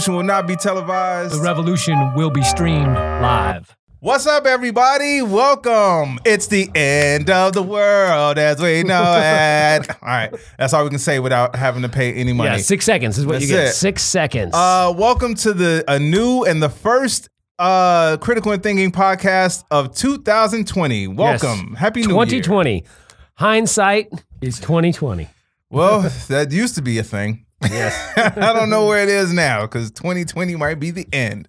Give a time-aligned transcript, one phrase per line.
[0.00, 1.34] Revolution will not be televised.
[1.34, 3.76] The revolution will be streamed live.
[3.98, 5.20] What's up, everybody?
[5.20, 6.18] Welcome.
[6.24, 9.90] It's the end of the world as we know it.
[9.90, 12.48] all right, that's all we can say without having to pay any money.
[12.52, 13.64] Yeah, six seconds is what That's you get.
[13.66, 13.72] it.
[13.72, 14.54] Six seconds.
[14.54, 17.28] Uh, welcome to the a new and the first
[17.58, 21.08] uh critical and thinking podcast of 2020.
[21.08, 21.74] Welcome.
[21.74, 22.24] Happy New Year.
[22.24, 22.84] 2020.
[23.34, 24.08] Hindsight
[24.40, 25.28] is 2020.
[25.68, 27.44] Well, that used to be a thing.
[27.62, 28.12] Yes.
[28.36, 31.48] I don't know where it is now because 2020 might be the end.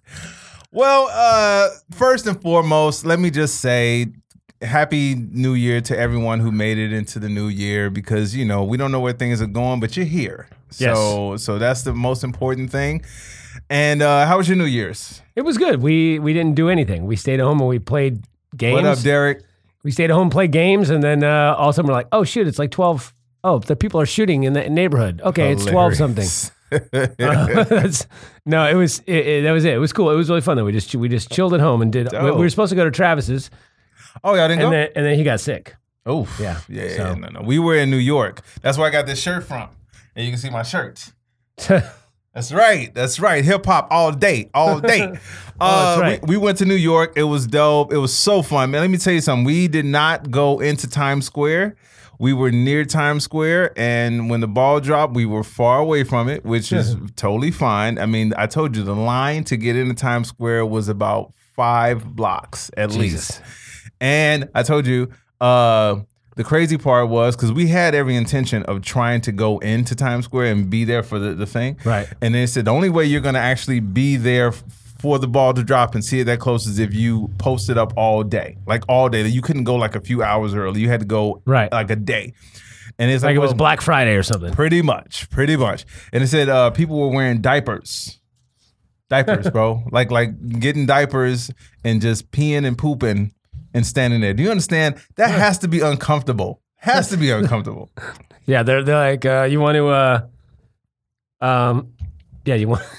[0.70, 4.06] Well, uh, first and foremost, let me just say
[4.60, 8.62] happy new year to everyone who made it into the new year because you know
[8.62, 10.48] we don't know where things are going, but you're here.
[10.70, 13.04] So so that's the most important thing.
[13.68, 15.20] And uh, how was your New Year's?
[15.36, 15.82] it was good.
[15.82, 17.06] We we didn't do anything.
[17.06, 18.24] We stayed at home and we played
[18.56, 18.74] games.
[18.74, 19.42] What up, Derek?
[19.82, 22.08] we stayed at home, played games, and then uh, all of a sudden we're like,
[22.12, 23.12] oh shit, it's like 12.
[23.44, 25.20] Oh, the people are shooting in the neighborhood.
[25.24, 26.28] Okay, it's 12 something.
[26.92, 28.06] That's-
[28.46, 29.74] no, it was it, it- that was it.
[29.74, 30.10] It was cool.
[30.10, 30.64] It was really fun though.
[30.64, 32.10] We just we just chilled at home and did.
[32.12, 33.50] We, we were supposed to go to Travis's,
[34.24, 34.66] oh, y'all didn't go?
[34.66, 35.74] and then and then he got sick.
[36.04, 37.40] Oh, Yeah, yeah, yeah, no, no.
[37.42, 38.40] We were in New York.
[38.60, 39.68] That's where I got this shirt from,
[40.16, 41.12] and you can see my shirt.
[42.34, 42.94] That's right.
[42.94, 43.44] That's right.
[43.44, 45.02] Hip hop all day, all day.
[45.60, 46.20] uh, Oh, right.
[46.26, 47.12] we, we went to New York.
[47.14, 47.92] It was dope.
[47.92, 48.80] It was so fun, man.
[48.80, 49.44] Let me tell you something.
[49.44, 51.76] We did not go into Times Square.
[52.18, 56.28] We were near Times Square, and when the ball dropped, we were far away from
[56.28, 57.98] it, which is totally fine.
[57.98, 62.04] I mean, I told you the line to get into Times Square was about five
[62.14, 63.40] blocks at Jesus.
[63.40, 63.42] least.
[64.00, 65.10] And I told you,
[65.40, 65.96] uh,
[66.36, 70.24] the crazy part was because we had every intention of trying to go into Times
[70.24, 71.78] Square and be there for the, the thing.
[71.84, 72.08] Right.
[72.22, 75.52] And they said the only way you're going to actually be there for the ball
[75.52, 78.56] to drop and see it that close is if you post it up all day,
[78.66, 79.26] like all day.
[79.26, 80.80] You couldn't go like a few hours early.
[80.80, 81.70] You had to go Right.
[81.72, 82.32] like a day.
[82.98, 84.52] And it's like, Like it was well, Black Friday or something.
[84.52, 85.84] Pretty much, pretty much.
[86.12, 88.20] And it said uh, people were wearing diapers.
[89.10, 89.82] Diapers, bro.
[89.90, 91.50] Like like getting diapers
[91.84, 93.32] and just peeing and pooping
[93.74, 94.34] and standing there.
[94.34, 94.96] Do you understand?
[95.16, 96.60] That has to be uncomfortable.
[96.76, 97.90] Has to be uncomfortable.
[98.46, 100.20] Yeah, they're they're like, uh, you want to, uh,
[101.40, 101.92] um,
[102.44, 102.82] yeah, you want.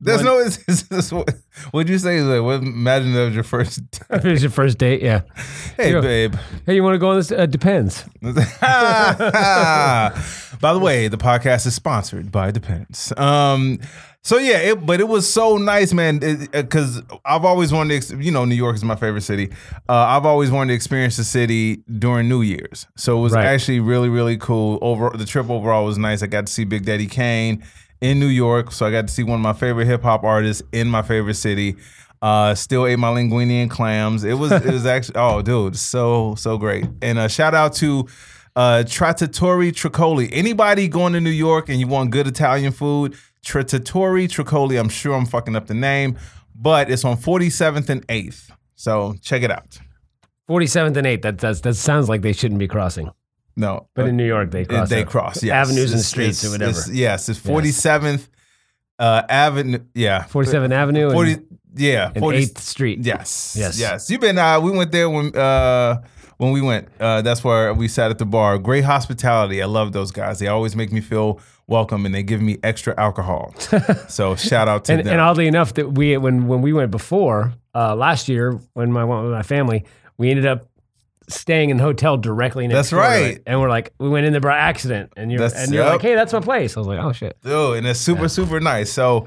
[0.00, 0.38] There's no.
[0.44, 1.10] It's, it's, it's,
[1.70, 2.20] what'd you say?
[2.20, 3.80] Like, what, imagine that was your first.
[4.10, 5.22] It was your first date, yeah.
[5.76, 6.00] Hey, Yeah.
[6.00, 6.34] babe.
[6.66, 7.30] Hey, you want to go on this?
[7.32, 8.04] Uh, depends.
[8.20, 8.32] by
[10.72, 13.12] the way, the podcast is sponsored by Depends.
[13.16, 13.78] Um,
[14.24, 16.18] so yeah, it, but it was so nice, man.
[16.18, 19.50] Because I've always wanted to, ex- you know, New York is my favorite city.
[19.88, 23.44] Uh, I've always wanted to experience the city during New Year's, so it was Right.
[23.46, 24.78] actually really, really cool.
[24.82, 26.22] Over the trip overall was nice.
[26.22, 27.62] I got to see Big Daddy Kane
[28.00, 30.62] in New York, so I got to see one of my favorite hip hop artists
[30.72, 31.76] in my favorite city.
[32.22, 34.24] Uh, still ate my linguine and clams.
[34.24, 36.86] It was it was actually oh dude, so so great.
[37.02, 38.08] And a shout out to
[38.56, 40.30] uh, Trattori Tricoli.
[40.32, 43.14] Anybody going to New York and you want good Italian food,
[43.44, 44.78] Trattori Tricoli.
[44.78, 46.18] I'm sure I'm fucking up the name,
[46.54, 48.50] but it's on 47th and 8th.
[48.74, 49.78] So check it out.
[50.48, 51.22] 47th and 8th.
[51.22, 53.10] That, that's, that sounds like they shouldn't be crossing.
[53.56, 54.88] No, But in New York, they uh, cross.
[54.88, 55.42] they cross.
[55.42, 55.52] Yes.
[55.68, 56.70] Avenues and streets or whatever.
[56.70, 58.26] it's- yes, it's 47th
[58.98, 59.78] uh, Avenue.
[59.94, 61.36] Yeah, 47th Avenue and, 40.
[61.76, 63.00] Yeah, and 8th Street.
[63.02, 63.56] Yes.
[63.58, 63.78] Yes.
[63.78, 64.10] Yes.
[64.10, 66.02] You've been uh we went there when uh
[66.36, 66.88] when we went.
[67.00, 68.58] Uh that's where we sat at the bar.
[68.58, 69.60] Great hospitality.
[69.62, 70.38] I love those guys.
[70.38, 73.54] They always make me feel welcome and they give me extra alcohol.
[74.08, 75.12] so shout out to And, them.
[75.12, 79.04] and oddly enough, that we when when we went before uh, last year when I
[79.04, 79.84] went with my family,
[80.18, 80.68] we ended up
[81.28, 83.40] staying in the hotel directly next That's right.
[83.46, 85.92] And we're like, we went in there by accident, and you're That's- and you're yep.
[85.94, 86.76] like, hey, that's my place.
[86.76, 87.36] I was like, oh shit.
[87.42, 88.92] Dude, and it's super, super nice.
[88.92, 89.26] So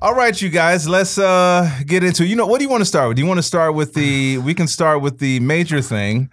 [0.00, 2.86] all right, you guys, let's uh get into you know what do you want to
[2.86, 3.16] start with?
[3.16, 6.30] Do you want to start with the we can start with the major thing,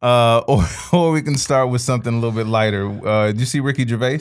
[0.00, 2.86] uh, or or we can start with something a little bit lighter.
[3.06, 4.20] Uh did you see Ricky Gervais?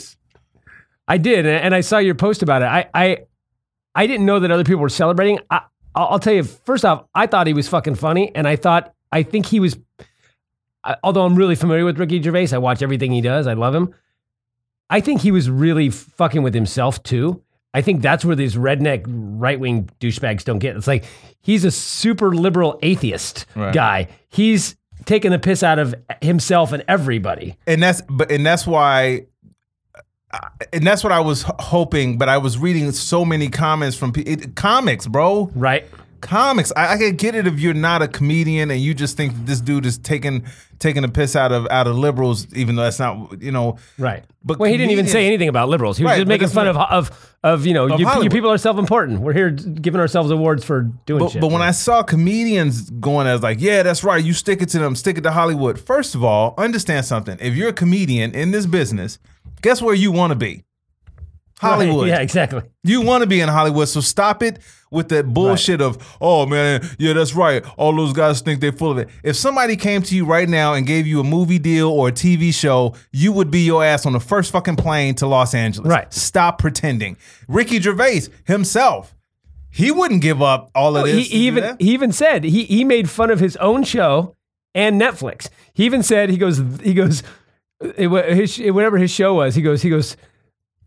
[1.08, 2.66] I did, and and I saw your post about it.
[2.66, 3.18] I I,
[3.96, 5.40] I didn't know that other people were celebrating.
[5.50, 5.62] I,
[5.96, 6.44] I'll, I'll tell you.
[6.44, 9.78] First off, I thought he was fucking funny, and I thought I think he was.
[11.04, 13.48] Although I'm really familiar with Ricky Gervais, I watch everything he does.
[13.48, 13.94] I love him.
[14.90, 17.42] I think he was really fucking with himself too.
[17.74, 20.76] I think that's where these redneck right wing douchebags don't get.
[20.76, 21.06] It's like
[21.42, 23.74] he's a super liberal atheist Right.
[23.74, 24.08] guy.
[24.30, 27.56] He's taking the piss out of himself and everybody.
[27.66, 29.26] and that's but and that's why I-
[30.72, 34.22] and that's what I was hoping, but I was reading so many comments from pe-
[34.22, 35.52] it, comics, bro.
[35.56, 35.88] Right?
[36.22, 36.72] Comics.
[36.78, 39.60] I, I can get it if you're not a comedian and you just think this
[39.60, 40.46] dude is taking
[40.80, 43.78] taking a piss out of out of liberals, even though that's not you know.
[43.98, 44.24] Right.
[44.42, 45.98] But well, he didn't even say anything about liberals.
[45.98, 48.58] He was Right, just making fun of of of you know you, you people are
[48.58, 49.20] self important.
[49.20, 51.42] We're here giving ourselves awards for doing But, shit.
[51.42, 54.80] but when I saw comedians going as like, yeah, that's right, you stick it to
[54.80, 55.78] them, stick it to Hollywood.
[55.78, 57.38] First of all, understand something.
[57.42, 59.20] If you're a comedian in this business,
[59.64, 60.64] guess where you want to be?
[61.60, 62.08] Hollywood.
[62.10, 62.62] Yeah, exactly.
[62.84, 64.60] You want to be in Hollywood, so stop it
[64.92, 67.64] with that bullshit of, oh man, yeah, that's right.
[67.78, 69.10] All those guys think they're full of it.
[69.24, 72.12] If somebody came to you right now and gave you a movie deal or a
[72.12, 75.90] TV show, you would be your ass on the first fucking plane to Los Angeles.
[75.90, 76.14] Right.
[76.14, 77.16] Stop pretending.
[77.48, 79.16] Ricky Gervais himself,
[79.72, 81.28] he wouldn't give up all of He, this.
[81.30, 84.36] he even he even said he he made fun of his own show
[84.76, 85.50] and Netflix.
[85.74, 87.24] He even said he goes he goes
[87.98, 89.56] it, his whatever his show was.
[89.56, 90.18] He goes he goes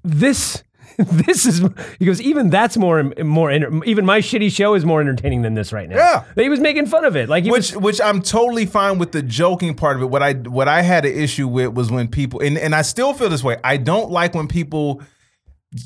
[0.02, 0.62] this
[0.98, 1.62] this is
[1.98, 5.72] he goes even that's more more even my shitty show is more entertaining than this
[5.72, 5.96] right now.
[5.96, 6.24] Yeah.
[6.34, 9.12] he was making fun of it like he which was which I'm totally fine with
[9.12, 10.06] the joking part of it.
[10.06, 13.12] What I what I had an issue with was when people and, and I still
[13.12, 13.58] feel this way.
[13.62, 15.02] I don't like when people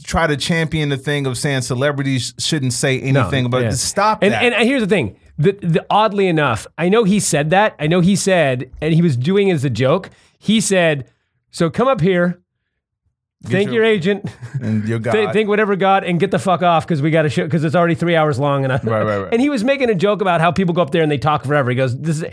[0.04, 3.70] try to champion the thing of saying celebrities shouldn't say anything about yeah.
[3.70, 4.42] stop And, that.
[4.42, 5.16] and here's the thing.
[5.38, 7.74] The, the, oddly enough, I know he said that.
[7.78, 10.10] I know he said, and he was doing it as a joke.
[10.40, 11.08] He said,
[11.50, 12.40] "So come up here,
[13.44, 14.24] thank your- your, agent,
[14.60, 15.12] and your God.
[15.12, 17.62] th- think whatever God, and get the fuck off because we got to show because
[17.62, 19.28] it's already three hours long." And I, Right, right, right.
[19.32, 21.44] And he was making a joke about how people go up there and they talk
[21.44, 21.70] forever.
[21.70, 22.24] He goes, "This is."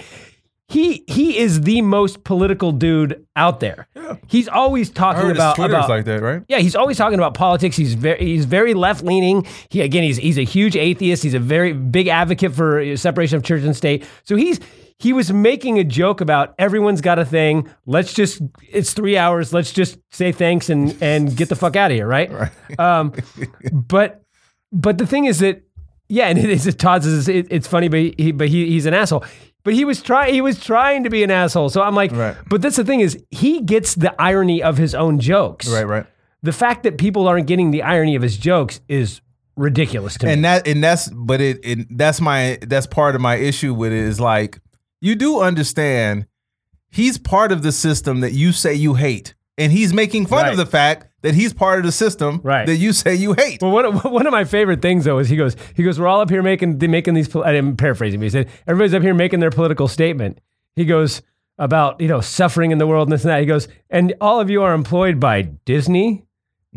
[0.70, 3.88] He he is the most political dude out there.
[4.28, 6.44] He's always talking about Twitter's about like that, right?
[6.50, 7.78] yeah, he's always talking about politics.
[7.78, 9.48] He's very he's very left leaning.
[9.70, 11.24] He again he's he's a huge atheist.
[11.24, 14.06] He's a very big advocate for separation of church and state.
[14.26, 14.60] So he's
[15.00, 17.70] he was making a joke about everyone's got a thing.
[17.86, 19.54] Let's just it's three hours.
[19.54, 22.32] Let's just say thanks and and get the fuck out of here, right?
[22.32, 22.80] Right.
[22.80, 23.14] Um,
[23.72, 24.24] but
[24.72, 25.64] but the thing is that
[26.10, 28.94] yeah, and it is Todd's is it, it's funny, but he but he he's an
[28.94, 29.24] asshole.
[29.64, 31.70] But he was trying he was trying to be an asshole.
[31.70, 32.36] So I'm like, Right.
[32.50, 36.06] but that's the thing is he gets the irony of his own jokes Right, right.
[36.42, 39.20] the fact that people aren't getting the irony of his jokes is
[39.58, 40.34] ridiculous to me.
[40.34, 43.92] And that and that's but it, it that's my that's part of my issue with
[43.92, 44.60] it is like
[45.02, 46.26] you do understand
[46.90, 49.34] he's part of the system that you say you hate.
[49.60, 50.52] And he's making fun Right.
[50.52, 52.68] of the fact that he's part of the system Right.
[52.68, 53.60] that you say you hate.
[53.62, 56.08] well, one of, one of my favorite things though is he goes he goes we're
[56.08, 59.40] all up here making making these I'm paraphrasing but he said everybody's up here making
[59.40, 60.40] their political statement.
[60.76, 61.24] He goes
[61.58, 63.40] about you know suffering in the world and this and that.
[63.40, 66.24] He goes and all of you are employed by Disney,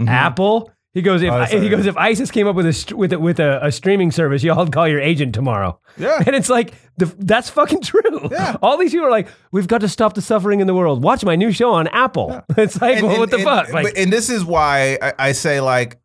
[0.07, 0.71] Apple.
[0.93, 1.57] He goes if Mm-hmm.
[1.57, 4.11] Oh, he goes if ISIS came up with a with a, with a, a streaming
[4.11, 5.79] service, y'all call your agent tomorrow.
[5.99, 6.21] Yeah.
[6.27, 8.29] and it's like the, that's fucking true.
[8.31, 8.57] Yeah.
[8.63, 11.03] all these people are like, we've got to stop the suffering in the world.
[11.03, 12.41] Watch my new show on Apple.
[12.57, 13.73] It's like, And- well, and- what the and- fuck?
[13.73, 15.99] Like, and this is why I, I say like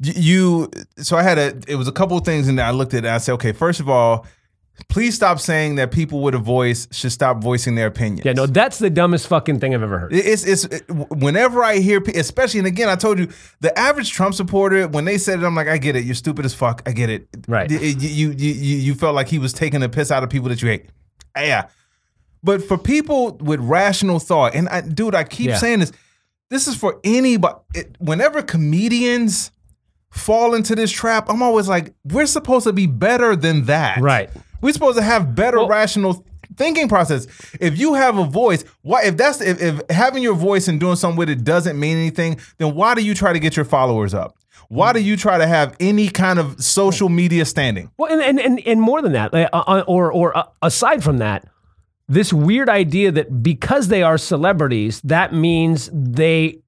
[0.00, 0.70] you.
[0.98, 1.56] So I had a.
[1.68, 3.06] It was a couple of things, and I looked at it.
[3.06, 4.26] and I said, okay, first of all,
[4.88, 8.24] please stop saying that people with a voice should stop voicing their opinions.
[8.24, 10.12] yeah, no, that's the dumbest fucking thing I've ever heard.
[10.12, 13.28] It's it's it, whenever I hear, pe- especially, and again, I told you,
[13.60, 16.04] the average Trump supporter, when they said it, I'm like, I get it.
[16.04, 16.82] You're stupid as fuck.
[16.86, 17.26] I get it.
[17.48, 17.70] Right.
[17.70, 20.48] You you you, you, you felt like he was taking the piss out of people
[20.50, 20.86] that you hate.
[21.36, 21.68] Yeah.
[22.42, 25.56] But for people with rational thought, and I, dude, I keep Yeah.
[25.56, 25.92] saying this.
[26.48, 27.56] This is for anybody.
[27.74, 29.50] It, whenever comedians
[30.10, 33.98] fall into this trap, I'm always like, we're supposed to be better than that.
[34.00, 34.30] Right.
[34.60, 36.24] We're supposed to have better Well- rational
[36.56, 37.26] thinking process.
[37.60, 40.96] If you have a voice, why if that's if, if having your voice and doing
[40.96, 44.14] something with it doesn't mean anything, then why do you try to get your followers
[44.14, 44.36] up?
[44.68, 47.90] Why do you try to have any kind of social media standing?
[47.98, 51.18] Well, and, and, and, and more than that, uh, uh, or, or uh, aside from
[51.18, 51.46] that,
[52.08, 56.60] this weird idea that because they are celebrities, that means they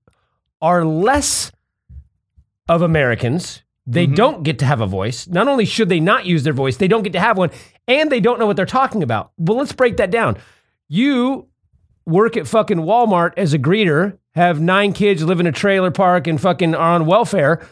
[0.60, 1.50] are less
[2.68, 3.62] of Americans.
[3.86, 5.26] They don't get to have a voice.
[5.26, 7.50] Not only should they not use their voice, they don't get to have one,
[7.88, 9.32] and they don't know what they're talking about.
[9.38, 10.36] Well, let's break that down.
[10.86, 11.48] You
[12.06, 16.26] work at fucking Walmart as a greeter, have nine kids, live in a trailer park,
[16.26, 17.66] and fucking are on welfare.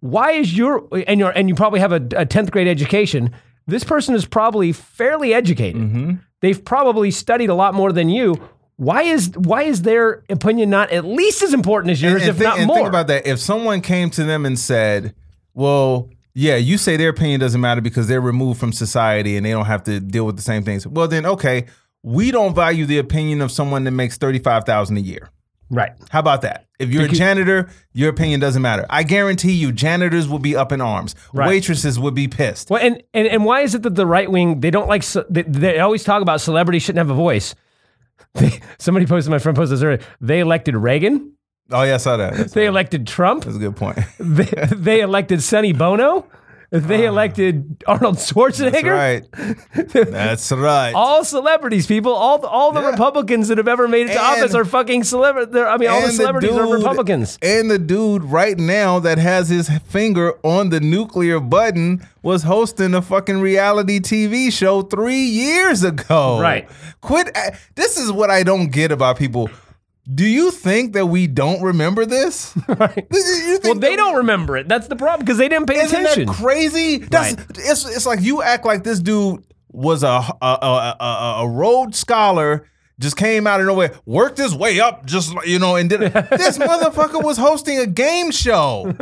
[0.00, 3.32] Why is your and you and you probably have a, tenth grade education?
[3.66, 5.80] This person is probably fairly educated.
[5.80, 6.12] Mm-hmm.
[6.40, 8.40] They've probably studied a lot more than you.
[8.76, 12.36] Why is why is their opinion not at least as important as yours, and if
[12.38, 12.76] think, not and more?
[12.76, 13.26] think about that.
[13.26, 15.14] If someone came to them and said,
[15.52, 16.08] "Well,
[16.40, 19.66] yeah, you say their opinion doesn't matter because they're removed from society and they don't
[19.66, 21.66] have to deal with the same things." Well, then okay,
[22.02, 25.30] we don't value the opinion of someone that makes thirty five thousand a year.
[25.68, 25.92] right.
[26.08, 26.66] How about that?
[26.78, 28.86] If you're a janitor, your opinion doesn't matter.
[28.88, 31.14] I guarantee you, janitors will be up in arms.
[31.34, 31.46] Right.
[31.46, 32.70] Waitresses would be pissed.
[32.70, 35.42] Well, and, and and why is it that the right wing they don't like they,
[35.42, 37.54] they always talk about celebrities shouldn't have a voice.
[38.34, 40.00] They, somebody posted my friend posted this earlier.
[40.22, 41.34] They elected Reagan.
[41.72, 42.50] Oh yeah, I saw that.
[42.52, 43.44] They elected Trump.
[43.44, 43.98] that's a good point.
[44.18, 46.26] They, they elected Sonny Bono.
[46.70, 47.10] They ah.
[47.10, 49.26] elected Arnold Schwarzenegger.
[49.34, 50.10] That's right.
[50.12, 50.92] That's right.
[50.94, 52.12] All celebrities, people.
[52.12, 52.90] All the, all the Yeah.
[52.90, 55.52] Republicans that have ever made it to And- office are fucking celebrities.
[55.56, 57.38] I mean, all the celebrities are dude- Republicans.
[57.42, 62.94] And the dude right now that has his finger on the nuclear button was hosting
[62.94, 66.40] a fucking reality TV show three years ago.
[66.40, 66.68] Right.
[67.00, 67.36] Quit.
[67.74, 69.50] This is what I don't get about people.
[70.12, 72.54] Do you think that we don't remember this?
[72.68, 73.06] Right.
[73.62, 74.68] Well, they don't remember it.
[74.68, 76.26] That's the problem because they didn't pay Isn't attention.
[76.26, 76.98] that crazy?
[76.98, 77.46] That's Right.
[77.50, 81.98] it's it's like you act like this dude was a a, a, a, a Rhodes
[81.98, 82.66] scholar.
[82.98, 86.12] Just came out of nowhere, worked his way up, just you know, and did it.
[86.30, 88.94] this motherfucker was hosting a game show.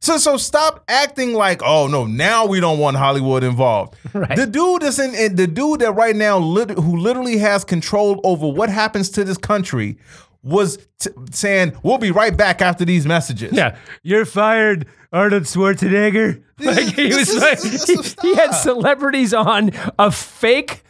[0.00, 3.96] So so stop acting like oh no now we don't want Hollywood involved.
[4.14, 4.34] Right.
[4.36, 8.20] The dude is in, in- the dude that right now lit, who literally has control
[8.24, 9.98] over what happens to this country
[10.42, 13.52] was t- saying we'll be right back after these messages.
[13.52, 16.42] Yeah, you're fired, Arnold Schwarzenegger.
[16.60, 17.96] Like he was, like, he,
[18.28, 20.82] he had celebrities on a fake,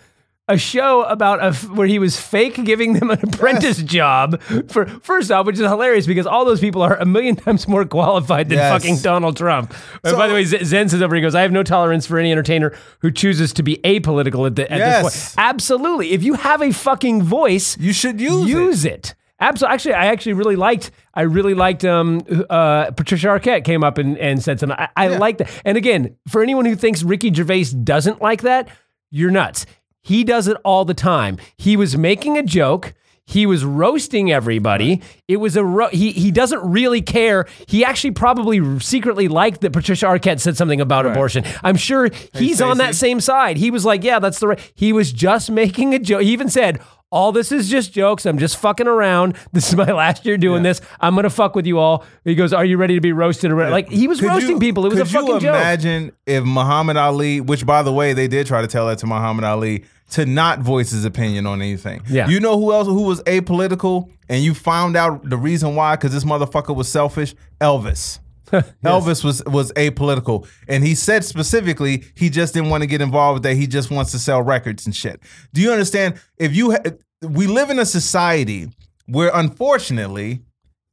[0.49, 4.87] a show about a f- where he was fake giving them an apprentice job for
[4.87, 8.49] first off, which is hilarious because all those people are a million times more qualified
[8.49, 8.73] than Yes.
[8.83, 9.73] fucking Donald Trump.
[10.03, 12.05] Uh, So- by the way, Z- Zen says over he goes, I have no tolerance
[12.05, 15.05] for any entertainer who chooses to be apolitical at, the, at Yes.
[15.05, 15.47] this point.
[15.47, 18.49] Absolutely, if you have a fucking voice, You should use, it.
[18.49, 19.15] use it.
[19.41, 19.75] Absolutely.
[19.75, 20.91] Actually, I actually really liked.
[21.15, 21.85] I really liked.
[21.85, 22.21] Um,
[22.51, 24.79] uh, Patricia Arquette came up and, and said something.
[24.79, 25.51] I, I like that.
[25.65, 28.69] And again, for anyone who thinks Ricky Gervais doesn't like that,
[29.11, 29.67] you're nuts.
[30.03, 31.39] He does it all the time.
[31.57, 32.95] He was making a joke.
[33.27, 35.03] He was roasting everybody.
[35.29, 36.11] It was a ro- he.
[36.11, 37.47] He doesn't really care.
[37.69, 41.45] He actually probably secretly liked that Patricia Arquette said something about abortion.
[41.63, 43.57] I'm sure he's on that same side.
[43.57, 46.23] He was like, "Yeah, that's the right." He was just making a joke.
[46.23, 48.25] He even said, "All this is just jokes.
[48.27, 49.37] I'm just fucking around.
[49.53, 50.81] This is my last year doing this.
[51.01, 53.69] I'm gonna fuck with you all." He goes, "Are you ready to be roasted?" Or
[53.71, 54.87] like he was Could roasting you- people.
[54.87, 55.35] It was a fucking joke.
[55.35, 58.87] could you imagine if Muhammad Ali, which by the way, they did try to tell
[58.89, 62.03] that to Muhammad Ali to not voice his opinion on anything.
[62.09, 62.29] Yeah.
[62.29, 66.13] You know who else who was apolitical and you found out the reason why cuz
[66.13, 67.35] this motherfucker was selfish?
[67.61, 68.19] Elvis.
[68.85, 73.35] Elvis was was apolitical, and he said specifically he just didn't want to get involved
[73.37, 73.55] with that.
[73.57, 75.21] He just wants to sell records and shit.
[75.53, 76.15] Do you understand?
[76.39, 76.83] If you ha-
[77.23, 78.69] we live in a society
[79.07, 80.41] where, unfortunately,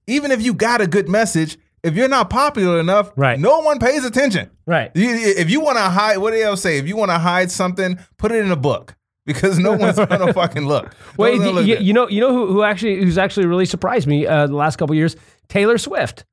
[0.07, 3.39] even if you got a good message, if you're not popular enough, Right.
[3.39, 4.49] no one pays attention.
[4.65, 4.91] Right.
[4.95, 6.77] You- If you want to hide, what do they say?
[6.77, 8.95] If you want to hide something, put it in a book
[9.25, 10.95] because no one's gonna fucking look.
[11.17, 14.25] Wait, look you, you know, you know who, who actually who's actually really surprised me
[14.27, 15.15] uh, the last couple of years?
[15.49, 16.25] Taylor Swift.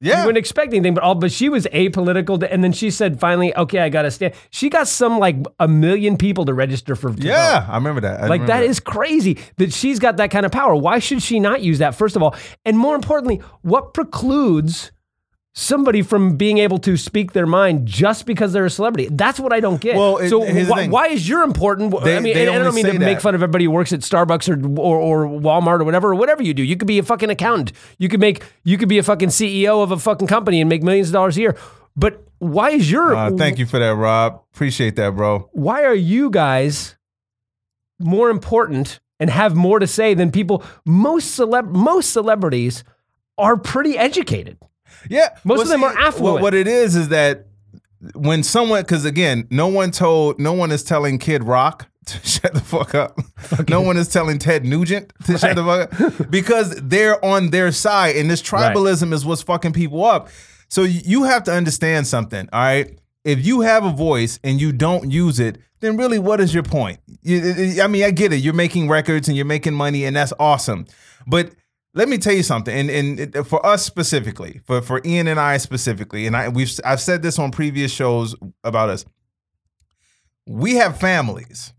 [0.00, 2.90] Yeah, You wouldn't expect anything, but all but she was apolitical, to, and then she
[2.90, 6.54] said finally, "Okay, I got to stand." She got some like a million people to
[6.54, 7.12] register for.
[7.12, 7.72] to yeah, vote.
[7.72, 8.20] I remember that.
[8.20, 10.74] I Like remember that is crazy that she's got that kind of power.
[10.76, 11.94] Why should she not use that?
[11.94, 14.92] First of all, and more importantly, what precludes
[15.54, 19.08] somebody from being able to speak their mind just because they're a celebrity?
[19.10, 19.96] That's what I don't get.
[19.96, 21.94] Well, it- so the why, is your important?
[21.94, 23.92] I mean, they and I don't mean to say make fun of everybody who works
[23.92, 26.62] at Starbucks or, or or Walmart or whatever or whatever you do.
[26.62, 27.72] You could be a fucking accountant.
[27.98, 30.82] You could make you could be a fucking CEO of a fucking company and make
[30.82, 31.56] millions of dollars a year.
[31.96, 34.42] But why is your Uh, thank you for that, Rob.
[34.54, 35.48] Appreciate that, bro.
[35.52, 36.96] why are you guys
[37.98, 40.62] more important and have more to say than people?
[40.86, 42.84] Most celeb most celebrities
[43.36, 44.58] are pretty educated.
[45.08, 46.42] Yeah, Most of them are what- affluent.
[46.42, 47.46] What, it is is that
[48.14, 52.54] when someone, because again, no one told, no one is telling Kid Rock to shut
[52.54, 53.18] the fuck up.
[53.68, 57.72] No one is telling Ted Nugent to shut the fuck up because they're on their
[57.72, 60.28] side, and this tribalism is what's fucking people up.
[60.68, 62.98] So you have to understand something, all right?
[63.24, 66.62] If you have a voice and you don't use it, then really, what is your
[66.62, 66.98] point?
[67.22, 68.36] You- I mean, I get it.
[68.36, 70.86] You're making records and you're making money, and that's awesome.
[71.26, 71.50] But
[71.98, 75.40] let me tell you something, and, and it- for us specifically, for for Ian and
[75.40, 79.04] I specifically, and I we've I've said this on previous shows about us.
[80.46, 81.72] We have families.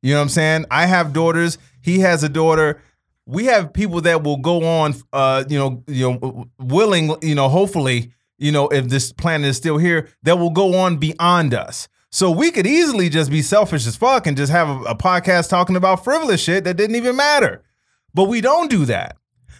[0.00, 0.64] You know what I'm saying?
[0.70, 1.58] I have daughters.
[1.82, 2.80] He has a daughter.
[3.26, 7.48] We have people that will go on, uh, you know, you know, willing, you know,
[7.48, 11.88] hopefully, you know, if this planet is still here, that will go on beyond us.
[12.10, 15.48] So we could easily just be selfish as fuck and just have a, a podcast
[15.48, 17.62] talking about frivolous shit that didn't even matter.
[18.12, 19.16] But we don't do that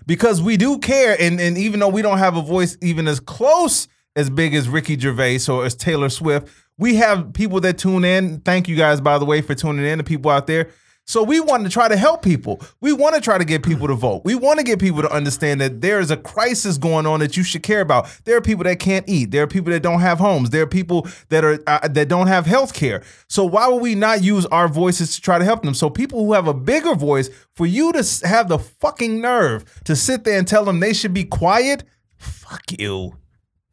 [0.07, 1.17] because we do care.
[1.21, 4.69] And, and even though we don't have a voice even as close as big as
[4.69, 8.41] Ricky Gervais or as Taylor Swift, we have people that tune in.
[8.41, 10.69] Thank you guys, by the way, for tuning in, the people out there.
[11.05, 12.61] So we want to try to help people.
[12.81, 14.23] We want to try to get people to vote.
[14.25, 17.37] We want to get people to understand that there is a crisis going on that
[17.37, 18.09] you should care about.
[18.25, 19.33] There are people that can't eat.
[19.33, 20.51] There are people that don't have homes.
[20.51, 23.03] There are people that are uh, that don't have health care.
[23.29, 25.75] So why would we not use our voices to try to help them?
[25.75, 29.97] So people who have a bigger voice, for you to have the fucking nerve to
[29.97, 31.83] sit there and tell them they should be quiet,
[32.17, 33.17] fuck you,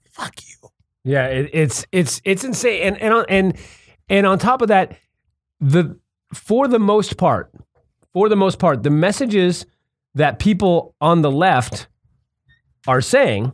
[0.04, 0.70] fuck you.
[1.04, 3.58] Yeah, it, it's it's it's insane, and and and
[4.10, 4.98] and on top of that,
[5.62, 5.98] the
[6.34, 7.52] for the most part,
[8.14, 9.66] for the most part, the messages
[10.16, 11.88] that people on the left
[12.88, 13.52] are saying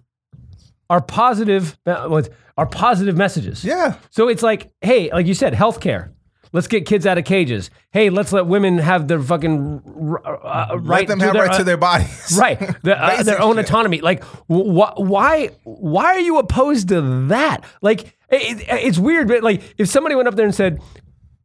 [0.90, 2.22] are positive uh,
[2.58, 3.64] are positive messages.
[3.66, 3.96] Yeah.
[4.12, 6.12] So it's like, hey, like you said, healthcare.
[6.54, 7.70] let's get kids out of cages.
[7.92, 9.82] Hey, let's let women have their fucking
[10.26, 12.38] uh, Let right them to have their, right uh, to their bodies.
[12.40, 17.66] right the, uh, their own autonomy like wh- why why are you opposed to that
[17.82, 20.80] like it- it's weird but like if somebody went up there and said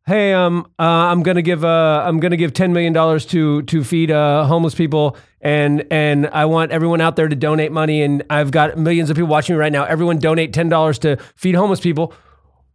[0.06, 3.84] hey um uh, i'm gonna give uh i'm gonna give 10 million dollars to to
[3.84, 8.22] feed uh homeless people and and i want everyone out there to donate money and
[8.30, 11.54] i've got millions of people watching me right now everyone donate 10 dollars to feed
[11.54, 12.12] homeless people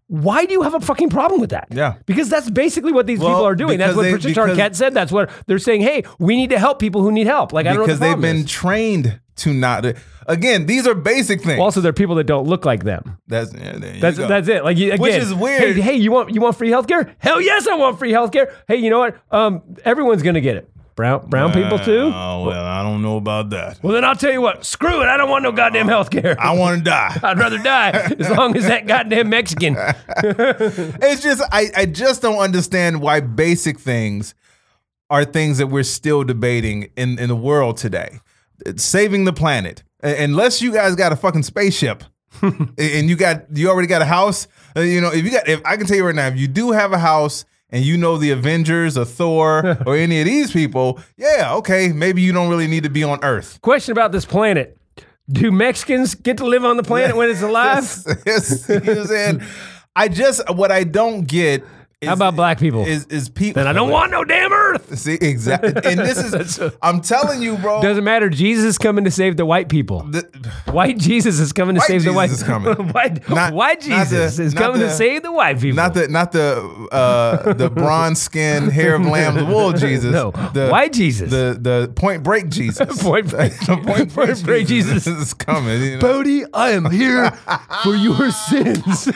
[0.08, 1.68] why do you have a fucking problem with that?
[1.72, 1.96] Yeah.
[2.06, 3.80] Because that's basically what these Well, people are doing.
[3.80, 4.94] That's what Patricia Arquette said.
[4.94, 5.82] That's what they're saying.
[5.82, 7.52] Hey, we need to help people who need help.
[7.52, 8.46] Like I don't know what Because they've been is.
[8.46, 9.86] trained to not.
[10.28, 11.60] Again, these are basic things.
[11.60, 13.18] Also, there are people that don't look like them.
[13.28, 14.28] that's yeah, That's go.
[14.28, 14.64] that's it.
[14.64, 15.76] Like again, Which is weird.
[15.76, 17.14] Hey, hey, you want you want free healthcare?
[17.20, 18.54] Hell yes, I want free healthcare.
[18.68, 19.18] Hey, you know what?
[19.32, 20.70] Um, everyone's gonna get it.
[20.96, 22.10] Brown brown people too.
[22.14, 23.84] Oh well, I don't know about that.
[23.84, 24.66] Well, then I'll tell you what.
[24.66, 25.08] Screw it.
[25.08, 26.38] I don't want no goddamn healthcare.
[26.40, 27.20] I want to die.
[27.24, 29.76] I'd rather die as long as that goddamn Mexican.
[30.24, 34.36] It's just I, I just don't understand why basic things
[35.10, 38.20] are things that we're still debating in, in the world today.
[38.78, 39.84] Saving the planet.
[40.02, 42.04] Unless you guys got a fucking spaceship
[42.42, 45.62] and you got you already got a house, uh, you know, if you got if
[45.66, 48.18] I can tell you right now, if you do have a house and you know
[48.18, 52.68] the Avengers or Thor or any of these people, yeah, okay, maybe you don't really
[52.68, 53.60] need to be on Earth.
[53.62, 54.78] Question about this planet.
[55.28, 57.84] Do Mexicans get to live on the planet when it's alive?
[58.28, 59.42] Yes, you know what I'm saying?
[59.96, 61.64] I just what I don't get
[62.06, 62.86] is, How about black people?
[62.86, 64.98] is is people Then I don't want no damn Earth.
[64.98, 65.74] See, exactly.
[65.84, 67.82] And this is, I'm telling you, bro.
[67.82, 68.30] Doesn't matter.
[68.30, 70.04] Jesus is coming to save the white people.
[70.04, 70.26] the-
[70.72, 72.30] White Jesus is coming to save the white.
[72.32, 72.74] is coming.
[72.94, 75.76] white, Not- white not the- Jesus is coming the- to save the white people.
[75.76, 80.12] not the, not the, uh, the bronze skin, hair of lamb's wool Jesus.
[80.12, 81.30] No, the, white Jesus.
[81.32, 83.02] The the Point Break Jesus.
[83.02, 85.08] Point Break- The Point Break, Point Break Jesus.
[85.08, 85.82] is coming.
[85.82, 86.00] You know?
[86.02, 87.32] Bodhi, I am here
[87.84, 89.10] for your sins.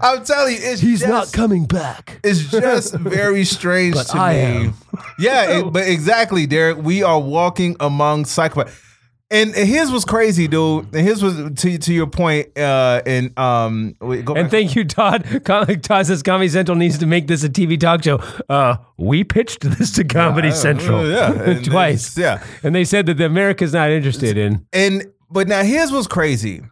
[0.00, 2.20] I'm telling you, it's He's just, not coming back.
[2.24, 4.40] It's just very strange But to I me.
[4.66, 4.74] am.
[5.18, 6.78] Yeah, it- but exactly, Derek.
[6.78, 8.82] We are walking among psychopaths.
[9.28, 10.94] And his was crazy, dude.
[10.94, 12.56] And his was to to your point.
[12.56, 14.50] Uh, and um, wait, go And back.
[14.52, 15.24] thank you, Todd.
[15.44, 18.20] Com- Todd says Comedy Central needs to make this a TV talk show.
[18.48, 22.16] Uh, we pitched this to Comedy Central Uh, yeah, and twice.
[22.16, 22.40] yeah.
[22.62, 24.64] And they said that the America's not interested in.
[24.72, 26.62] And but now his was crazy.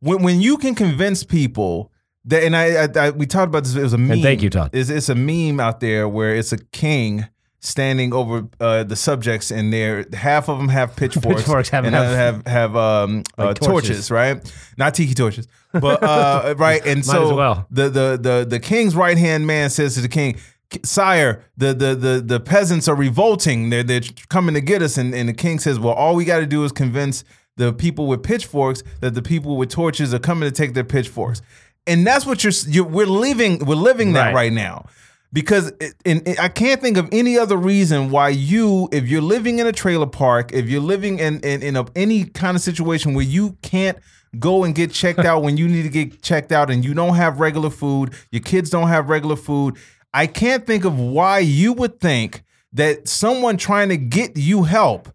[0.00, 1.90] When when you can convince people
[2.28, 3.74] that, and I, I, I we talked about this.
[3.74, 4.22] It was a meme.
[4.22, 4.70] thank you, Todd.
[4.72, 7.26] It's, it's a meme out there where it's a king
[7.60, 11.94] standing over uh, the subjects, and they're half of them have pitchforks, Pitchforks have- and
[11.94, 13.66] have- have have um, uh, torches.
[13.66, 14.10] torches.
[14.10, 14.52] right?
[14.76, 16.84] Not tiki torches, but uh, right.
[16.86, 17.66] And so well.
[17.70, 20.38] the the the the king's right hand man says to the king.
[20.84, 23.70] Sire, the, the the the peasants are revolting.
[23.70, 26.40] They're they're coming to get us, and, and the king says, "Well, all we got
[26.40, 27.24] to do is convince
[27.56, 31.40] the people with pitchforks that the people with torches are coming to take their pitchforks."
[31.88, 34.34] And that's what you're, you're we're living we're living that Right.
[34.34, 34.86] right now
[35.32, 39.22] because it, and it- I can't think of any other reason why you, if you're
[39.22, 42.62] living in a trailer park, if you're living in in, in a, any kind of
[42.62, 43.98] situation where you can't
[44.38, 47.16] go and get checked out when you need to get checked out, and you don't
[47.16, 49.76] have regular food, your kids don't have regular food.
[50.12, 52.42] I can't think of why you would think
[52.74, 55.08] that someone trying to get you help,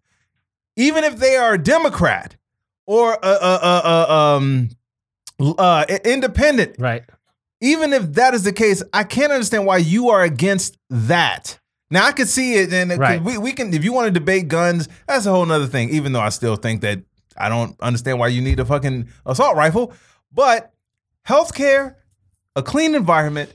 [0.76, 2.36] even if they are a Democrat
[2.88, 4.70] or a, a, a, a um
[5.40, 7.04] uh independent Right.
[7.62, 11.60] even if that is the case, I can't understand why you are against that.
[11.90, 13.22] Now I could see it, and Right.
[13.24, 13.74] we, we can.
[13.74, 15.90] If you want to debate guns, that's a whole nother thing.
[15.90, 17.00] Even though I still think that
[17.38, 19.94] I don't understand why you need a fucking assault rifle,
[20.32, 20.72] but
[21.28, 21.96] healthcare,
[22.56, 23.52] a clean environment,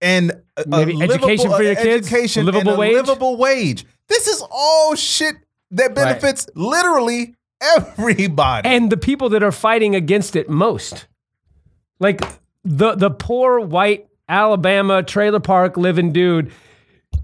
[0.00, 2.06] and a, a Maybe education for your kids?
[2.08, 2.94] education, A livable a wage?
[2.94, 3.86] livable wage.
[4.08, 5.36] This is all shit
[5.70, 8.68] that benefits literally everybody.
[8.68, 11.06] and the people that are fighting against it most.
[12.00, 12.20] Like
[12.64, 16.52] the the poor white Alabama trailer park living dude,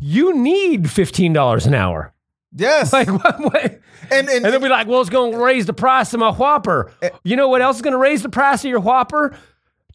[0.01, 2.13] you need fifteen dollars an hour.
[2.57, 3.65] yes, Like what, what?
[3.65, 6.31] and, and, And they'll be like, "Well, it's going to raise the price of my
[6.33, 7.11] Whopper." Eh.
[7.23, 9.37] You know what else is going to raise the price of your Whopper?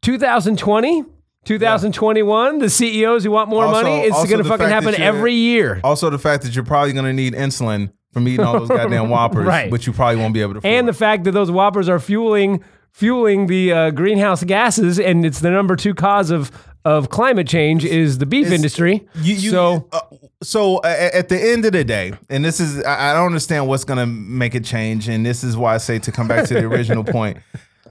[0.02, 1.04] 2020,
[1.45, 2.60] 2021.
[2.60, 4.02] The CEOs who want more Also- money.
[4.08, 5.82] It's going to fucking happen every year.
[5.84, 9.10] Also, the fact that you're probably going to need insulin from eating all those goddamn
[9.12, 9.72] whoppers, Right.
[9.72, 10.58] which you probably won't be able to.
[10.60, 10.74] Afford.
[10.74, 15.39] and the fact that those whoppers are fueling fueling the uh, greenhouse gases, and it's
[15.41, 16.52] the number two cause of
[16.86, 19.06] of climate change is the beef industry.
[19.15, 20.00] you, you, so uh,
[20.41, 23.67] so uh, at the end of the day, and this is I, I don't understand
[23.67, 26.48] what's going to make a change, and this is why I say to come back
[26.48, 27.38] to the original point.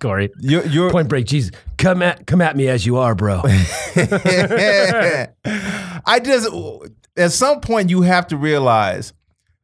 [0.00, 3.42] Corey, You're, you're Point Break, Jesus, come at come at me as you are, bro.
[5.44, 6.48] I just
[7.16, 9.12] at some point you have to realize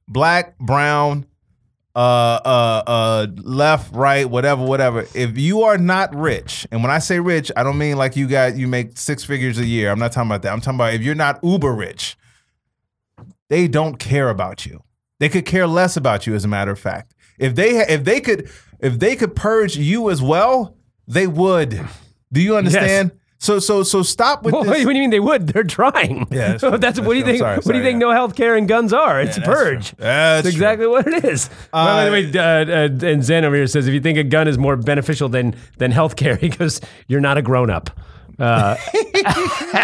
[0.08, 1.26] black, brown,
[1.96, 1.98] uh,
[2.44, 5.06] uh, uh, left, right, whatever, whatever.
[5.14, 8.26] If you are not rich, and when I say rich, I don't mean like you
[8.26, 9.90] got you make six figures a year.
[9.90, 10.52] I'm not talking about that.
[10.52, 12.16] I'm talking about if you're not uber rich,
[13.48, 14.82] they don't care about you.
[15.20, 17.14] They could care less about you, as a matter of fact.
[17.38, 21.80] If they ha- if they could if they could purge you as well, they would.
[22.32, 23.12] Do you understand?
[23.44, 24.70] So so so stop with Well, this.
[24.86, 25.48] what do you mean they would?
[25.48, 26.26] They're trying.
[26.30, 27.06] Yeah, that's that's, true.
[27.06, 27.38] what do you think?
[27.40, 27.96] Sorry, what do you think?
[28.00, 28.06] yeah.
[28.06, 29.20] No health care and guns are.
[29.20, 29.90] It's a purge.
[29.96, 31.50] That's That's exactly what it is.
[31.70, 34.48] By the way, uh, uh, and Zen over here says, if you think a gun
[34.48, 37.90] is more beneficial than than healthcare, he goes, "You're not a grown up."
[38.38, 38.76] Uh,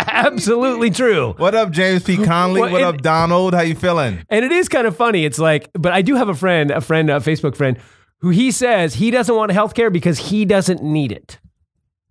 [0.09, 1.35] absolutely true.
[1.37, 2.17] What up, James P.
[2.17, 2.61] Conley?
[2.63, 3.55] Well, what and- up, Donald?
[3.55, 4.25] How you feeling?
[4.29, 5.25] And it is kind of funny.
[5.25, 7.79] It's like, but I do have a friend, a friend, a Facebook friend,
[8.19, 11.39] who he says he doesn't want healthcare because he doesn't need it.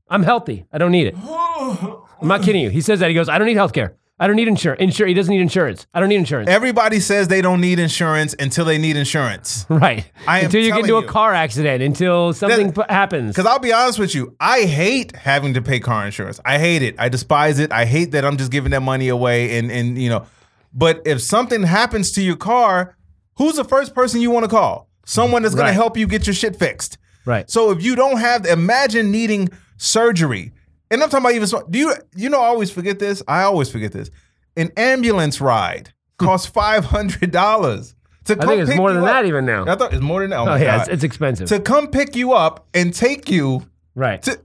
[0.10, 0.66] I'm healthy.
[0.72, 1.16] I don't need it.
[1.18, 2.70] I'm not kidding you.
[2.70, 3.10] He says that.
[3.10, 3.94] He goes, I don't need healthcare.
[4.22, 4.82] I don't need insurance.
[4.82, 5.88] Insur- he doesn't need insurance.
[5.94, 6.50] I don't need insurance.
[6.50, 9.66] Everybody says they don't need insurance until they need insurance.
[9.70, 10.12] right.
[10.28, 13.32] I until you get into a car accident, until something That- p- happens.
[13.34, 16.38] Because I'll be honest with you, I hate having to pay car insurance.
[16.44, 16.96] I hate it.
[17.00, 17.72] I despise it.
[17.72, 19.58] I hate that I'm just giving that money away.
[19.58, 20.26] And and you know,
[20.74, 22.98] but if something happens to your car,
[23.38, 24.90] who's the first person you want to call?
[25.06, 25.72] Someone that's going Right.
[25.72, 26.98] to help you get your shit fixed.
[27.26, 27.50] Right.
[27.50, 29.48] So if you don't have, imagine needing
[29.80, 30.52] surgery.
[30.92, 31.48] And I'm talking about even.
[31.48, 32.40] so- Do you you know?
[32.42, 33.24] I always forget this.
[33.28, 34.12] I always forget this.
[34.56, 37.96] An ambulance ride costs five hundred dollars.
[38.26, 39.08] To come I think it's more than up.
[39.10, 39.66] that even now.
[39.66, 40.40] I thought it's more than that.
[40.40, 40.82] Oh, oh, yeah.
[40.82, 41.48] It's, it's expensive.
[41.50, 43.66] to come pick you up and take you
[43.96, 44.22] right.
[44.24, 44.40] to.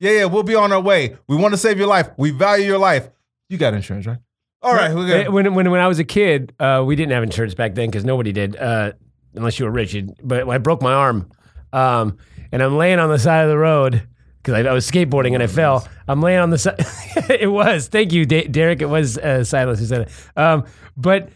[0.00, 1.16] Yeah, yeah, we'll be on our way.
[1.28, 2.08] We want to save your life.
[2.16, 3.08] We value your life.
[3.50, 4.18] You got insurance, right?
[4.62, 5.28] All right, we're Eh.
[5.28, 8.04] When, when, when I was a kid, uh, we didn't have insurance back then because
[8.04, 8.92] nobody did, uh,
[9.34, 9.96] unless you were rich.
[10.22, 11.30] But I broke my arm,
[11.72, 12.16] um,
[12.50, 14.06] and I'm laying on the side of the road
[14.42, 15.86] because I, I was skateboarding and I fell.
[16.08, 16.76] I'm laying on the side.
[17.28, 17.88] it was.
[17.88, 18.80] Thank you, Derek.
[18.82, 20.10] It was uh, Silas who said it.
[20.36, 20.64] Um,
[20.96, 21.30] but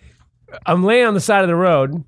[0.67, 2.05] I'm laying on the side of the road.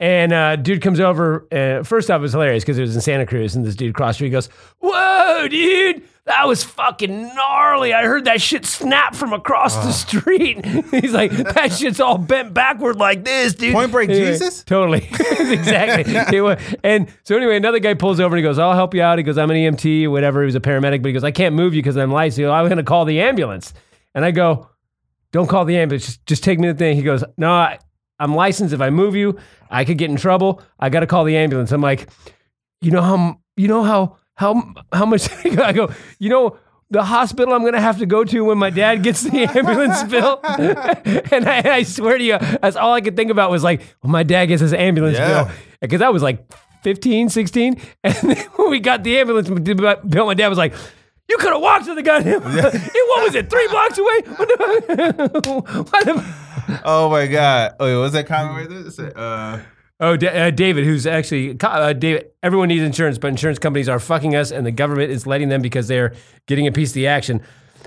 [0.00, 1.46] And uh, dude comes over.
[1.52, 3.94] Uh, first off, it was hilarious because it was in Santa Cruz, and this dude
[3.94, 4.26] crossed the street.
[4.26, 4.48] He goes,
[4.80, 7.92] "Whoa, dude, that was fucking gnarly!
[7.92, 9.92] I heard that shit snap from across the ah.
[9.92, 14.64] street." He's like, "That shit's all bent backward like this, dude." Point Break Anyway, Jesus?
[14.64, 16.14] Totally, exactly.
[16.34, 19.02] It was- and so anyway, another guy pulls over and he goes, "I'll help you
[19.02, 21.30] out." He goes, "I'm an EMT, whatever." He was a paramedic, but he goes, "I
[21.30, 23.74] can't move you because I'm licensed." He goes, I'm going to call the ambulance,
[24.14, 24.70] and I go,
[25.32, 26.06] "Don't call the ambulance.
[26.06, 27.78] Just, just take me to the thing." He goes, "No, I,
[28.18, 28.72] I'm licensed.
[28.72, 29.38] If I move you,
[29.70, 30.62] I could get in trouble.
[30.80, 32.08] I got to call the ambulance." I'm like,
[32.80, 33.40] "You know how?
[33.56, 34.16] You know how?
[34.34, 34.74] How?
[34.92, 36.58] How much?" I go, "You know."
[36.90, 40.02] The hospital I'm going to have to go to when my dad gets the ambulance
[40.04, 40.38] bill.
[40.44, 44.12] and I, I swear to you, that's all I could think about was like, when
[44.12, 45.44] my dad gets his ambulance Yeah.
[45.44, 45.52] bill.
[45.80, 46.46] Because I was like
[46.82, 47.80] 15, 16.
[48.04, 50.74] And then when we got the ambulance bill, my dad was like,
[51.28, 52.42] you could have walked to the goddamn.
[52.44, 53.50] It what was it?
[53.50, 54.20] Three blocks away.
[54.36, 54.48] What
[56.04, 56.24] the-
[56.84, 57.74] Oh my God.
[57.80, 59.18] Oh, was that comment right there?
[59.18, 59.60] Uh,
[60.00, 62.30] oh, Da- uh, David, who's actually uh, David.
[62.42, 65.62] Everyone needs insurance, but insurance companies are fucking us, and the government is letting them
[65.62, 66.14] because they're
[66.46, 67.40] getting a piece of the action.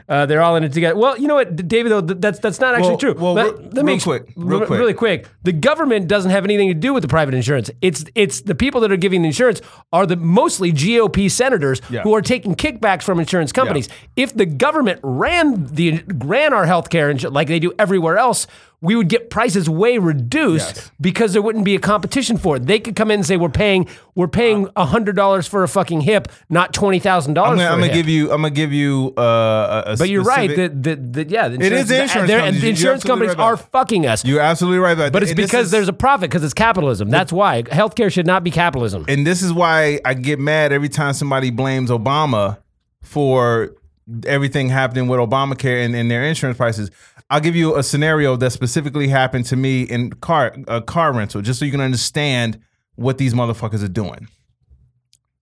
[0.08, 0.96] Uh, they're all in it together.
[0.96, 1.91] Well, you know what, David?
[1.91, 3.13] Though th- that's that's not actually Well- true.
[3.17, 4.80] well, Let- real- let me real quick, real re- quick.
[4.80, 5.28] really quick.
[5.41, 7.72] The government doesn't have anything to do with the private insurance.
[7.82, 9.60] It's it's the people that are giving the insurance
[9.91, 12.04] are the mostly GOP senators Yeah.
[12.04, 13.89] who are taking kickbacks from insurance companies.
[14.15, 18.46] If the government ran the ran our healthcare insu- like they do everywhere else,
[18.79, 20.91] we would get prices way reduced Yes.
[21.01, 22.67] because there wouldn't be a competition for it.
[22.67, 26.01] They could come in and say we're paying we're paying hundred dollars for a fucking
[26.01, 27.61] hip, not twenty thousand I'm dollars.
[27.61, 28.25] I'm gonna give you.
[28.31, 29.13] I'm gonna give you.
[29.17, 30.55] Uh, a, But you're right.
[30.55, 32.61] that The, the, the, yeah, the It is the insurance they're- companies.
[32.61, 34.23] The insurance companies right are fucking us.
[34.23, 37.09] You're absolutely right about but it's And because is- there's a profit because it's capitalism.
[37.09, 39.05] That's why healthcare should not be capitalism.
[39.07, 42.59] and this is why I get mad every time somebody blames Obama
[43.01, 43.71] for
[44.25, 46.91] everything happening with Obamacare and, and their insurance prices.
[47.29, 51.41] I'll give you a scenario that specifically happened to me in car a car rental,
[51.41, 52.59] just so you can understand
[52.95, 54.27] what these motherfuckers are doing.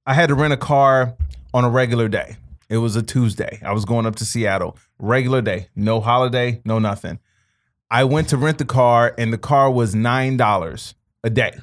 [0.06, 1.16] I had to rent a car
[1.54, 2.38] on a regular day.
[2.70, 3.60] It was a Tuesday.
[3.64, 4.78] I was going up to Seattle.
[4.98, 7.20] Regular day, no holiday, no nothing.
[7.92, 11.54] I went to rent the car, and the car was nine dollars a day.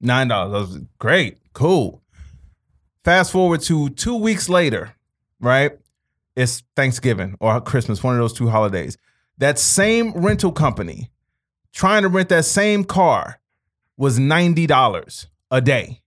[0.00, 0.54] Nine dollars.
[0.54, 2.02] I was great, cool.
[3.04, 4.94] Fast forward to two weeks later,
[5.40, 5.72] right?
[6.36, 8.96] It's Thanksgiving or Christmas, one of those two holidays.
[9.40, 11.10] That same rental company
[11.72, 13.40] trying to rent that same car
[13.96, 16.00] was ninety dollars a day,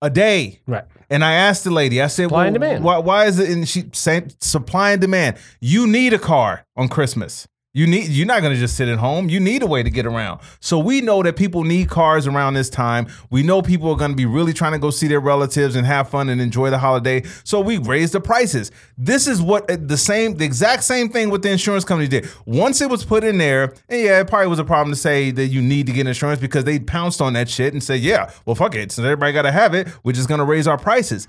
[0.00, 0.60] a day.
[0.66, 0.84] right.
[1.08, 2.84] And I asked the lady, I said, Supply and demand.
[2.84, 3.48] Why, why is it?
[3.50, 5.36] And she said, supply and demand.
[5.60, 7.46] You need a car on Christmas.
[7.76, 9.28] You need you're not going to just sit at home.
[9.28, 10.40] You need a way to get around.
[10.60, 13.06] So we know that people need cars around this time.
[13.28, 15.86] We know people are going to be really trying to go see their relatives and
[15.86, 17.22] have fun and enjoy the holiday.
[17.44, 18.70] So we raise the prices.
[18.96, 22.26] This is what uh, the same the exact same thing with the insurance company did.
[22.46, 25.30] Once it was put in there, and yeah, it probably was a problem to say
[25.32, 28.30] that you need to get insurance because they pounced on that shit and said, "Yeah,
[28.46, 28.90] well fuck it.
[28.90, 31.28] Since everybody got to have it, we're just going to raise our prices."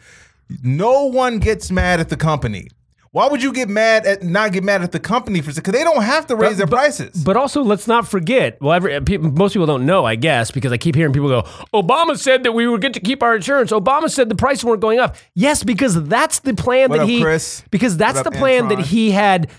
[0.64, 2.70] No one gets mad at the company.
[3.18, 5.84] Why would you get mad at not get mad at the company for because they
[5.84, 7.24] don't have to raise their prices?
[7.24, 8.62] But also, let's not forget.
[8.62, 11.28] Well, every, uh, people, most people don't know, I guess, because I keep hearing people
[11.28, 11.42] go,
[11.74, 14.82] "Obama said that we would get to keep our insurance." Obama said the prices weren't
[14.82, 15.16] going up.
[15.34, 17.24] Yes, because that's the plan What that up, he.
[17.24, 17.64] Chris?
[17.72, 18.78] Because that's the plan Antron?
[18.78, 19.50] that he had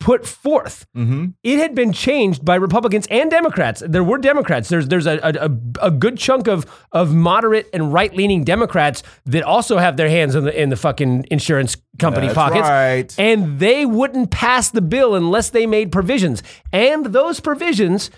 [0.00, 0.86] put forth.
[0.96, 1.26] Mm-hmm.
[1.44, 3.82] It had been changed by Republicans and Democrats.
[3.86, 4.68] There were Democrats.
[4.70, 9.02] There's there's a a, a- a good chunk of of moderate and right leaning Democrats
[9.26, 13.14] that also have their hands in the in the fucking insurance company That's pockets right.
[13.18, 16.42] and they wouldn't pass the bill unless they made provisions.
[16.72, 18.10] And those provisions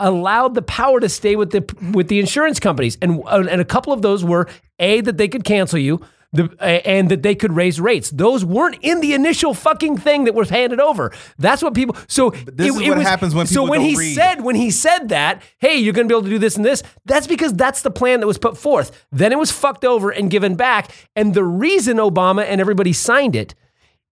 [0.00, 1.62] allowed the power to stay with the
[1.94, 2.98] with the insurance companies.
[3.00, 4.48] And and a couple of those were
[4.80, 6.00] a that they could cancel you.
[6.34, 8.10] The, and that they could raise rates.
[8.10, 11.12] Those weren't in the initial fucking thing that was handed over.
[11.38, 11.96] That's what people.
[12.08, 14.14] So this is what happens when So people when don't he read.
[14.16, 16.64] said when he said that, hey, you're going to be able to do this and
[16.64, 16.82] this.
[17.04, 19.06] That's because that's the plan that was put forth.
[19.12, 20.90] Then it was fucked over and given back.
[21.14, 23.54] And the reason Obama and everybody signed it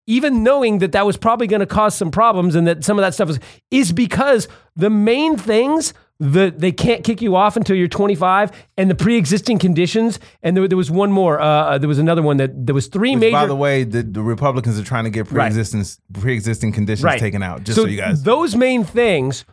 [0.06, 3.02] even knowing that that was probably going to cause some problems and that some of
[3.02, 3.38] that stuff is
[3.70, 8.88] is because the main things the they can't kick you off until you're 25 and
[8.88, 12.50] the pre-existing conditions and there, there was one more uh, there was another one that
[12.66, 15.84] there was three major By the way, the, the Republicans are trying to get pre-existing
[16.12, 17.18] pre-existing conditions Right.
[17.18, 17.64] taken out.
[17.64, 18.22] Just so, you guys.
[18.22, 19.44] those main things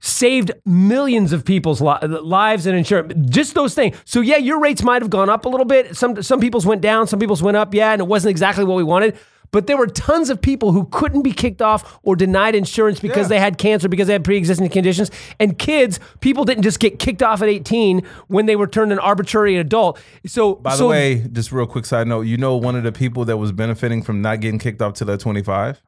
[0.00, 3.12] saved millions of people's li- lives and insurance.
[3.28, 3.96] Just those things.
[4.04, 5.96] So yeah, your rates might have gone up a little bit.
[5.96, 7.74] Some some people's went down, some people's went up.
[7.74, 9.18] Yeah, and it wasn't exactly what we wanted.
[9.50, 13.24] But there were tons of people who couldn't be kicked off or denied insurance because
[13.24, 13.28] Yeah.
[13.28, 15.10] they had cancer, because they had pre-existing conditions.
[15.40, 18.98] And kids, people didn't just get kicked off at 18 when they were turned an
[18.98, 19.98] arbitrary adult.
[20.26, 22.92] So By the so way, just real quick side note, you know one of the
[22.92, 25.80] people that was benefiting from not getting kicked off till they're 25?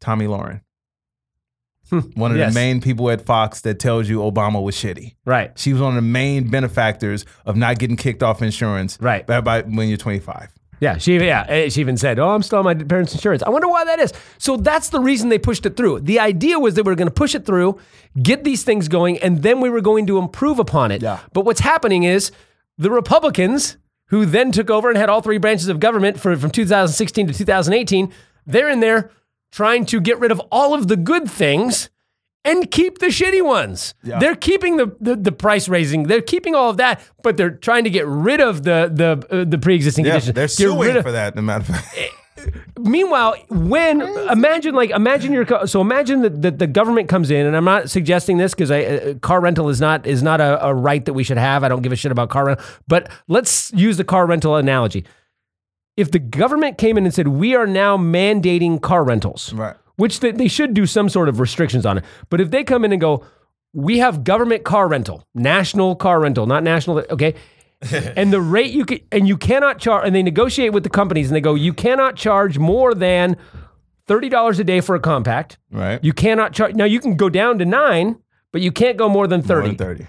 [0.00, 0.60] Tomi Lahren.
[2.14, 2.38] one of Hmm.
[2.38, 2.54] Yes.
[2.54, 5.14] the main people at Fox that tells you Obama was shitty.
[5.26, 5.52] right.
[5.56, 9.26] She was one of the main benefactors of not getting kicked off insurance Right.
[9.26, 10.48] by, by when you're 25.
[10.84, 13.48] Yeah, she yeah, eh, she even said, "Oh, I'm still on my parents' insurance." I
[13.48, 14.12] wonder why that is.
[14.36, 16.00] So that's the reason they pushed it through.
[16.00, 17.78] The idea was that we were going to push it through,
[18.22, 21.00] get these things going, and then we were going to improve upon it.
[21.00, 21.20] Yeah.
[21.32, 22.32] But what's happening is
[22.76, 26.50] the Republicans, who then took over and had all three branches of government for, from
[26.50, 28.12] 2016 to 2018,
[28.46, 29.10] they're in there
[29.50, 31.88] trying to get rid of all of the good things
[32.44, 33.94] and keep the shitty ones.
[34.02, 34.18] Yeah.
[34.18, 36.04] They're keeping the, the the price raising.
[36.04, 39.44] They're keeping all of that, but they're trying to get rid of the the uh,
[39.44, 40.34] the pre-existing Yeah, conditions.
[40.34, 41.34] they're Get suing of- for that.
[41.34, 41.96] As a matter of fact,
[42.78, 47.56] Meanwhile, when imagine like imagine your so imagine that the, the government comes in, and
[47.56, 50.74] I'm not suggesting this because I uh, car rental is not is not a, a
[50.74, 51.64] right that we should have.
[51.64, 55.06] I don't give a shit about car rental, but let's use the car rental analogy.
[55.96, 59.76] If the government came in and said we are now mandating car rentals, right?
[59.96, 62.04] Which they, they should do some sort of restrictions on it.
[62.30, 63.24] But if they come in and go,
[63.72, 67.34] we have government car rental, national car rental, not national, okay.
[68.16, 71.28] and the rate you can, and you cannot charge, and they negotiate with the companies
[71.28, 73.36] and they go, you cannot charge more than
[74.08, 75.58] $30 a day for a compact.
[75.70, 76.02] Right.
[76.02, 78.16] You cannot charge, now you can go down to nine,
[78.52, 80.06] but you can't go more than 30 More than 30.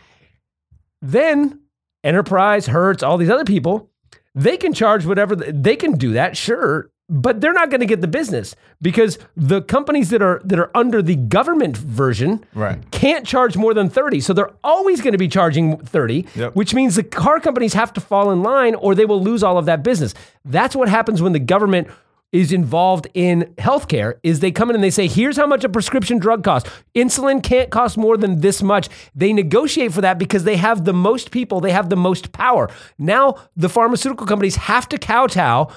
[1.01, 1.59] then
[2.03, 3.89] Enterprise, Hertz, all these other people,
[4.35, 8.01] they can charge whatever they can do that, sure, but they're not going to get
[8.01, 12.79] the business because the companies that are that are under the government version Right.
[12.91, 14.19] can't charge more than 30.
[14.21, 16.55] So they're always going to be charging 30, Yep.
[16.55, 19.57] which means the car companies have to fall in line or they will lose all
[19.57, 20.13] of that business.
[20.43, 21.87] That's what happens when the government
[22.31, 25.69] is involved in healthcare is they come in and they say here's how much a
[25.69, 30.43] prescription drug costs insulin can't cost more than this much they negotiate for that because
[30.43, 34.89] they have the most people they have the most power now the pharmaceutical companies have
[34.89, 35.71] to kowtow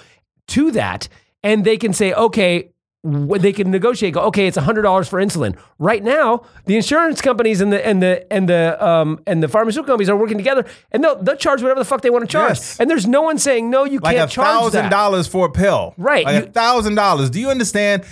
[0.49, 1.09] to that
[1.43, 2.71] and they can say okay
[3.05, 7.73] they can negotiate go okay it's $100 for insulin right now the insurance companies and
[7.73, 11.23] the and the and the um and the pharmaceutical companies are working together and they'll,
[11.23, 12.81] they'll charge whatever the fuck they want to charge Yes.
[12.81, 15.95] and there's no one saying no you like can't charge thousand dollars for a pill.
[15.97, 17.31] Right, Like a thousand dollars.
[17.31, 18.05] Do you understand?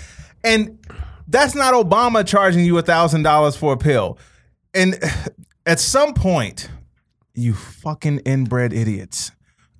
[0.45, 0.79] And
[1.27, 4.19] that's not Obama charging you a thousand dollars for a pill.
[4.73, 5.03] And
[5.67, 6.71] at some point,
[7.35, 9.33] you fucking inbred idiots.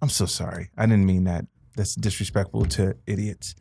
[0.03, 0.71] I'm so sorry.
[0.77, 1.47] I didn't mean that.
[1.77, 3.55] That's disrespectful to idiots.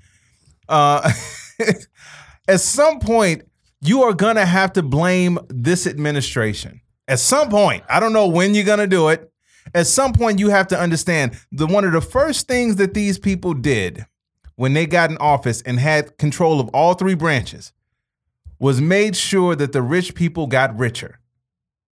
[0.68, 1.12] Uh,
[2.48, 3.44] at some point,
[3.82, 6.82] you are gonna have to blame this administration.
[7.08, 9.32] At some point, I don't know when you're gonna do it.
[9.74, 13.20] At some point, you have to understand that one of the first things that these
[13.20, 14.06] people did
[14.56, 17.74] when they got in office and had control of all three branches
[18.60, 21.20] was made sure that the rich people got richer.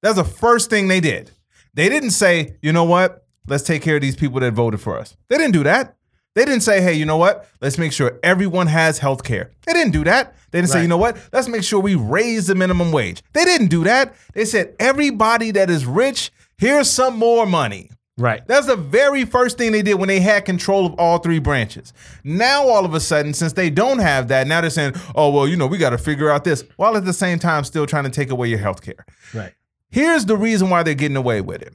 [0.02, 1.32] That's the first thing they did.
[1.74, 4.98] They didn't say, you know what, let's take care of these people that voted for
[4.98, 5.18] us.
[5.30, 5.96] They didn't do that.
[6.36, 9.52] They didn't say, hey, you know what, let's make sure everyone has health care.
[9.66, 10.36] They didn't do that.
[10.50, 13.24] They didn't say, you know what, let's make sure we raise the minimum wage.
[13.34, 14.16] They didn't do that.
[14.34, 17.90] They said, everybody that is rich, here's some more money.
[18.18, 18.46] Right.
[18.48, 21.94] That's the very first thing they did when they had control of all three branches.
[22.24, 25.48] Now, all of a sudden, since they don't have that, now they're saying, oh, well,
[25.48, 28.04] you know, we got to figure out this, while at the same time still trying
[28.04, 29.06] to take away your health care.
[29.34, 29.54] Right.
[29.90, 31.74] Here's the reason why they're getting away with it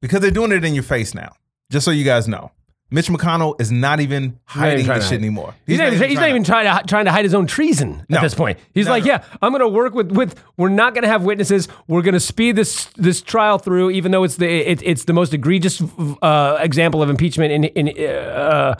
[0.00, 1.32] because they're doing it in your face now,
[1.70, 2.50] just so you guys know.
[2.88, 5.54] Mitch McConnell is not even hiding this shit anymore.
[5.66, 8.18] He's, not, even, he's not even trying to trying to hide his own treason No.
[8.18, 8.60] at this point.
[8.72, 9.08] He's No, like, no.
[9.12, 10.40] yeah, I'm going to work with with.
[10.56, 11.66] We're not going to have witnesses.
[11.88, 15.12] We're going to speed this this trial through, even though it's the it, it's the
[15.12, 15.82] most egregious
[16.22, 18.76] uh, example of impeachment in in uh,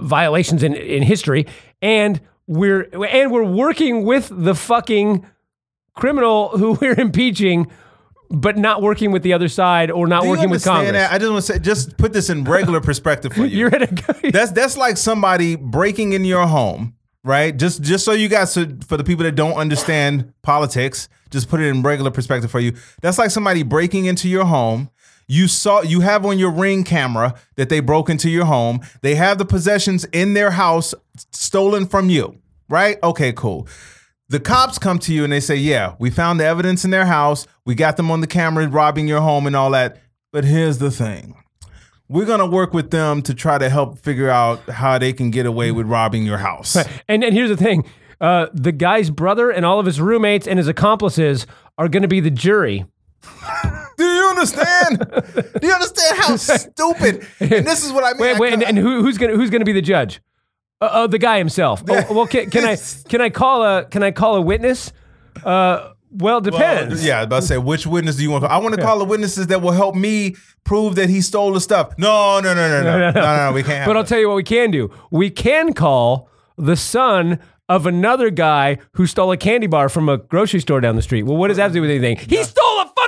[0.00, 1.46] violations in in history,
[1.80, 5.24] and we're and we're working with the fucking
[5.94, 7.70] criminal who we're impeaching.
[8.34, 10.92] But not working with the other side, or not Do working with Congress.
[10.92, 11.12] that?
[11.12, 13.58] I just want to say, just put this in regular perspective for you.
[13.58, 17.56] You're at a That's that's like somebody breaking in your home, right?
[17.56, 21.60] Just just so you guys, so for the people that don't understand politics, just put
[21.60, 22.74] it in regular perspective for you.
[23.02, 24.90] That's like somebody breaking into your home.
[25.26, 28.80] You saw you have on your ring camera that they broke into your home.
[29.00, 30.94] They have the possessions in their house
[31.32, 32.98] stolen from you, right?
[33.02, 33.66] Okay, cool.
[34.28, 37.06] The cops come to you and they say, "Yeah, we found the evidence in their
[37.06, 37.46] house.
[37.66, 39.98] We got them on the camera robbing your home and all that."
[40.32, 41.34] But here's the thing
[42.08, 45.46] we're gonna work with them to try to help figure out how they can get
[45.46, 46.76] away with robbing your house.
[47.08, 47.84] And and here's the thing:
[48.20, 52.08] uh, the guy's brother and all of his roommates and his accomplices are going to
[52.08, 52.86] be the jury.
[53.96, 54.98] Do you understand?
[55.60, 57.26] Do you understand how stupid?
[57.40, 58.20] And this is what I mean.
[58.20, 60.20] Wait, I wait, and, and who, who's gonna who's gonna be the judge?
[60.80, 61.82] Uh, uh, the guy himself.
[61.88, 62.76] Oh, well, can, can I
[63.08, 64.92] can I call a can I call a witness?
[65.44, 67.04] Uh, well, Well, depends.
[67.04, 68.56] yeah, I was about to say, which witness do you want to call?
[68.60, 71.60] I want to call the witnesses that will help me prove that he stole the
[71.60, 71.92] stuff.
[71.98, 74.08] No, no, no, no, no, no, no, no, we can't have But I'll that.
[74.08, 74.90] tell you what we can do.
[75.10, 80.18] We can call the son of another guy who stole a candy bar from a
[80.18, 81.24] grocery store down the street.
[81.24, 82.16] Well, what does that have to do with anything?
[82.28, 82.63] He stole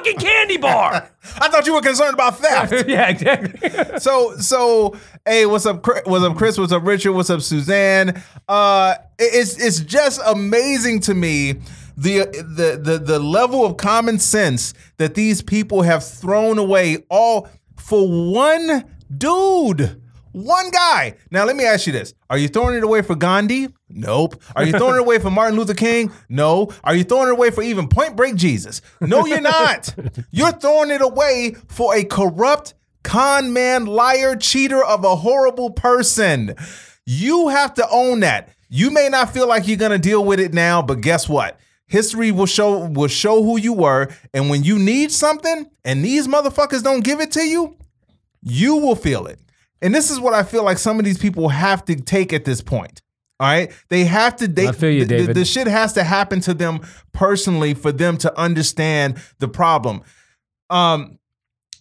[0.07, 1.11] fucking candy bar.
[1.39, 2.89] I thought you were concerned about theft.
[2.89, 3.99] yeah, exactly.
[3.99, 8.23] so so hey what's up Chris, what's up chris what's up richard what's up suzanne
[8.49, 11.53] uh it's it's just amazing to me
[11.97, 17.49] the the the, the level of common sense that these people have thrown away all
[17.77, 18.85] for one
[19.17, 20.01] dude
[20.37, 23.69] one guy now let me ask you this are you throwing it away for gandhi
[23.89, 27.33] nope are you throwing it away for martin luther king no are you throwing it
[27.33, 29.95] away for even point break jesus no you're not
[30.31, 32.75] you're throwing it away for a corrupt
[33.07, 36.55] con man, liar, cheater of a horrible person.
[37.07, 38.51] You have to own that.
[38.69, 41.59] You may not feel like you're gonna deal with it now, but guess what?
[41.87, 46.27] History will show will show who you were, and when you need something and these
[46.27, 47.77] motherfuckers don't give it to you,
[48.43, 49.39] you will feel it.
[49.83, 52.45] And this is what I feel like some of these people have to take at
[52.45, 53.03] this point.
[53.39, 54.49] All right, they have to.
[54.49, 55.37] They, I feel you, the- the- David.
[55.37, 56.81] the shit has to happen to them
[57.13, 60.03] personally for them to understand the problem.
[60.71, 61.19] Um,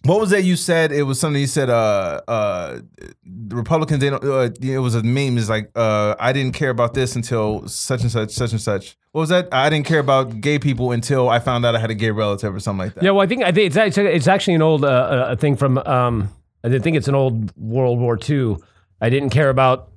[0.04, 0.92] what was that you said?
[0.92, 1.70] It was something you said.
[1.70, 2.80] Uh, uh,
[3.24, 4.00] the Republicans.
[4.00, 4.22] They don't.
[4.22, 5.38] Uh, it was a meme.
[5.38, 8.94] It's like, uh, I didn't care about this until such and such, such and such.
[9.12, 9.48] What was that?
[9.50, 12.54] I didn't care about gay people until I found out I had a gay relative
[12.54, 13.02] or something like that.
[13.02, 15.56] Yeah, well, I think I think it's actually, it's actually an old uh, uh, thing
[15.56, 16.28] from um,
[16.64, 18.56] I didn't think it's an old World War II.
[19.00, 19.90] I didn't care about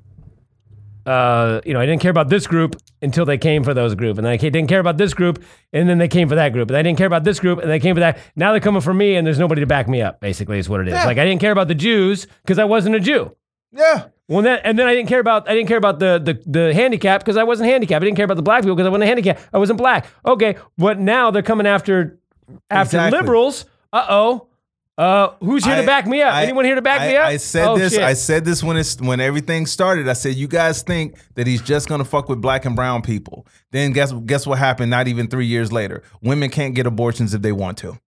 [1.06, 4.18] uh, you know I didn't care about this group until they came for those group,
[4.18, 5.44] and then I didn't care about this group,
[5.74, 7.70] and then they came for that group, and I didn't care about this group, and
[7.70, 8.20] they came for that.
[8.36, 10.20] Now they're coming for me, and there's nobody to back me up.
[10.20, 10.94] Basically, is what it is.
[10.94, 11.06] Yeah.
[11.06, 13.36] Like I didn't care about the Jews because I wasn't a Jew.
[13.72, 14.08] Yeah.
[14.28, 16.74] Well, then, and then I didn't care about I didn't care about the the, the
[16.74, 18.04] handicap because I wasn't handicapped.
[18.04, 19.42] I didn't care about the black people because I wasn't handicapped.
[19.54, 20.06] I wasn't black.
[20.26, 22.20] Okay, but now they're coming after
[22.70, 23.20] after Exactly.
[23.20, 23.66] liberals.
[23.92, 24.49] Uh oh.
[25.00, 26.34] Uh, who's here I- to back me up?
[26.34, 27.26] I- Anyone here to back I, me up?
[27.28, 27.94] I said Oh, this.
[27.94, 28.02] shit.
[28.04, 30.10] I said this when it's when everything started.
[30.10, 33.48] I said, you guys think that he's just gonna fuck with black and brown people.
[33.72, 34.90] Then guess guess what happened?
[34.92, 37.98] Not even three years later, women can't get abortions if they want to.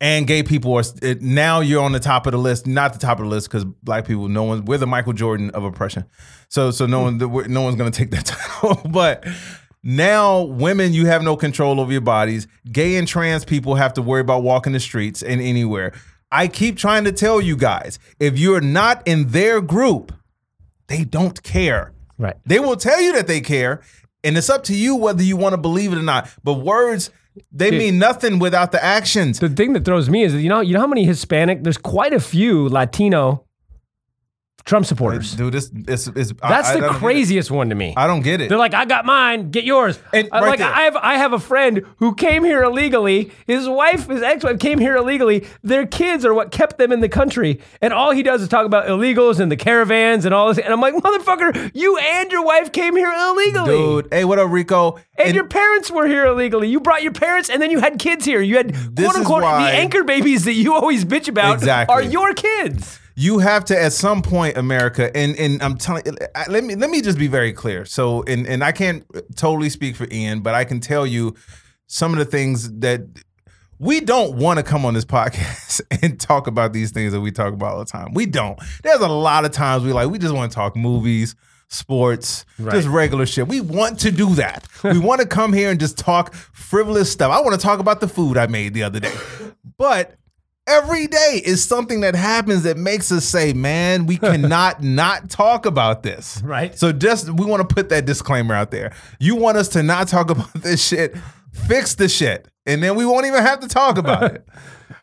[0.00, 2.98] And gay people are it, now you're on the top of the list, not the
[2.98, 6.04] top of the list because black people, no one, we're the Michael Jordan of oppression.
[6.48, 8.24] So so no one no one's gonna take that
[8.62, 8.80] title.
[8.90, 9.26] but
[9.86, 12.48] now women, you have no control over your bodies.
[12.72, 15.92] Gay and trans people have to worry about walking the streets and anywhere.
[16.32, 20.12] I keep trying to tell you guys, if you're not in their group,
[20.88, 21.92] they don't care.
[22.18, 22.34] right.
[22.44, 23.80] They will tell you that they care,
[24.24, 26.28] and it's up to you whether you want to believe it or not.
[26.42, 27.10] But words,
[27.52, 27.78] they Dude.
[27.78, 29.38] mean nothing without the actions.
[29.38, 31.62] The thing that throws me is that you know you know how many Hispanic.
[31.62, 33.45] There's quite a few Latino
[34.66, 35.32] Trump supporters.
[35.36, 36.94] Dude, this is is That's I, I the it.
[36.94, 37.94] craziest one to me.
[37.96, 38.48] I don't get it.
[38.48, 39.96] They're like, I got mine, get yours.
[40.12, 40.68] And Uh, right like there.
[40.68, 43.30] I have, I have a friend who came here illegally.
[43.46, 45.46] His wife, his ex-wife, came here illegally.
[45.62, 48.66] Their kids are what kept them in the country, and all he does is talk
[48.66, 50.58] about illegals and the caravans and all this.
[50.58, 53.68] And I'm like, motherfucker, you and your wife came here illegally.
[54.02, 54.98] Dude, hey, what up, Rico?
[55.16, 56.68] And, your parents were here illegally.
[56.68, 58.40] You brought your parents, and then you had kids here.
[58.40, 61.94] You had quote unquote the anchor babies that you always bitch about Exactly.
[61.94, 62.98] are your kids.
[63.16, 66.04] You have to at some point america and and i'm telling
[66.48, 67.84] let me let me just be very clear.
[67.84, 69.04] So and and i can't
[69.36, 71.34] totally speak for ian but i can tell you
[71.86, 73.00] some of the things that
[73.78, 77.30] we don't want to come on this podcast and talk about these things that we
[77.30, 78.14] talk about all the time.
[78.14, 78.58] We don't.
[78.82, 81.34] There's a lot of times we like we just want to talk movies
[81.68, 83.48] sports just regular shit.
[83.48, 84.66] We want to do that.
[84.84, 87.32] We want to come here and just talk frivolous stuff.
[87.32, 89.12] I want to talk about the food i made the other day.
[89.76, 90.14] But
[90.66, 95.66] every day is something that happens that makes us say, man, we cannot not talk
[95.66, 96.40] about this.
[96.44, 96.76] Right.
[96.78, 98.92] So just we want to put that disclaimer out there.
[99.20, 101.16] You want us to not talk about this shit,
[101.52, 102.48] fix the shit.
[102.66, 104.46] And then we won't even have to talk about it.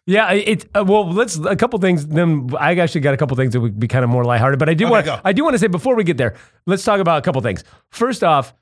[0.06, 1.10] Yeah, it's uh, well.
[1.10, 2.06] Let's a couple things.
[2.06, 4.60] Then I actually got a couple things that would be kind of more lighthearted.
[4.60, 5.22] But I do Okay, want.
[5.24, 6.36] I do want to say before we get there,
[6.66, 7.64] let's talk about a couple things.
[7.90, 8.54] First off,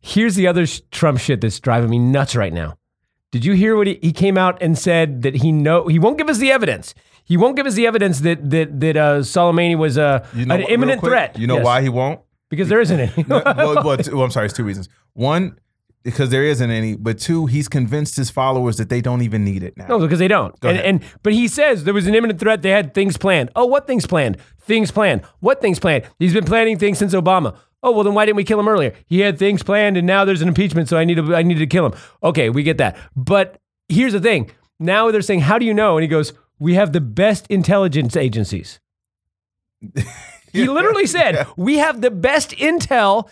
[0.00, 2.78] here's the other Trump shit that's driving me nuts right now.
[3.32, 6.18] Did you hear what he, he came out and said that he know he won't
[6.18, 6.94] give us the evidence.
[7.24, 10.54] He won't give us the evidence that that that uh, Soleimani was uh, You know
[10.56, 11.38] an imminent quick, threat.
[11.38, 11.64] You know Yes.
[11.64, 12.20] why he won't?
[12.48, 13.24] Because there isn't any.
[13.28, 13.42] well,
[13.84, 14.88] well, two- well, I'm sorry, it's two reasons.
[15.12, 15.56] One,
[16.02, 19.62] because there isn't any, but two, he's convinced his followers that they don't even need
[19.62, 19.86] it now.
[19.86, 20.52] No, because they don't.
[20.64, 22.62] And, and but he says there was an imminent threat.
[22.62, 23.50] They had things planned.
[23.54, 24.38] Oh, what things planned?
[24.62, 25.22] Things planned.
[25.38, 26.04] What things planned?
[26.18, 27.54] He's been planning things since Obama.
[27.82, 28.92] Oh well, then why didn't we kill him earlier?
[29.06, 31.60] He had things planned, and now there's an impeachment, so I need to I needed
[31.60, 31.94] to kill him.
[32.22, 32.96] Okay, we get that.
[33.16, 33.58] But
[33.88, 34.50] here's the thing.
[34.78, 35.96] Now they're saying, how do you know?
[35.96, 38.80] And he goes, we have the best intelligence agencies.
[40.52, 43.28] He literally said, We have the best intel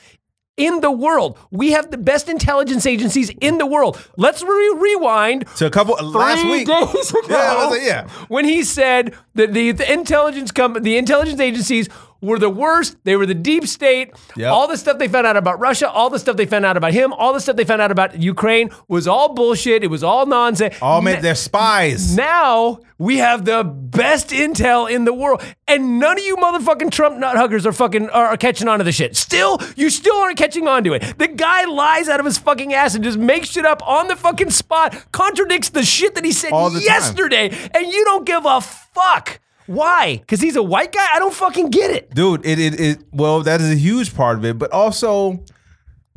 [0.57, 1.36] in the world.
[1.51, 4.01] We have the best intelligence agencies in the world.
[4.16, 6.68] Let's re- rewind So a couple last week.
[6.68, 8.09] days ago, Yeah, like, yeah.
[8.28, 11.88] when he said that the, the intelligence company, the intelligence agencies
[12.21, 12.97] were the worst.
[13.05, 14.11] They were the deep state.
[14.37, 14.53] Yep.
[14.53, 16.93] All the stuff they found out about Russia, all the stuff they found out about
[16.93, 19.85] him, all the stuff they found out about Ukraine was all bullshit.
[19.85, 20.77] It was all nonsense.
[20.83, 22.16] All man, they're spies.
[22.16, 27.19] now we have the best intel in the world, and none of you motherfucking Trump
[27.19, 29.16] nut huggers are fucking are, are catching on to the shit.
[29.16, 31.19] Still, you still aren't catching on to it.
[31.19, 34.16] The guy lies out of his fucking ass and just makes shit up on the
[34.16, 36.83] fucking spot, contradicts the shit that he said the time.
[36.83, 39.41] yesterday, and you don't give a fuck.
[39.69, 40.16] Why?
[40.16, 41.07] Because he's a white guy?
[41.14, 42.14] I don't fucking get it.
[42.14, 45.45] dude it, it it well that is a huge part of it but also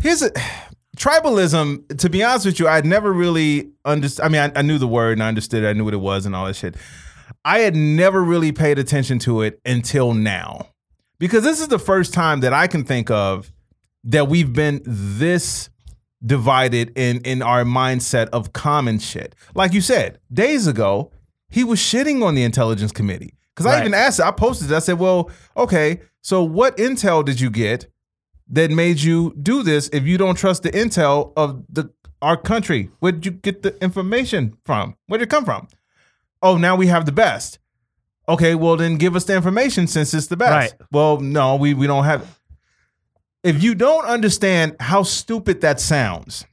[0.01, 0.31] here's a
[0.97, 4.77] tribalism to be honest with you i'd never really understood i mean I, I knew
[4.77, 6.75] the word and i understood it i knew what it was and all that shit
[7.45, 10.67] i had never really paid attention to it until now
[11.17, 13.51] because this is the first time that i can think of
[14.03, 15.69] that we've been this
[16.25, 21.11] divided in in our mindset of common shit like you said days ago
[21.49, 24.75] he was shitting on the intelligence committee because i even asked i posted it.
[24.75, 27.91] I said well okay so what intel did you get
[28.51, 31.89] that made you do this if you don't trust the intel of the
[32.21, 32.91] our country?
[32.99, 34.95] Where'd you get the information from?
[35.07, 35.67] Where'd it come from?
[36.43, 37.59] Oh now we have the best.
[38.29, 40.51] Okay well then give us the information since it's the best.
[40.51, 40.87] Right.
[40.91, 42.39] well no we, we don't have
[43.43, 46.45] if you don't understand how stupid that sounds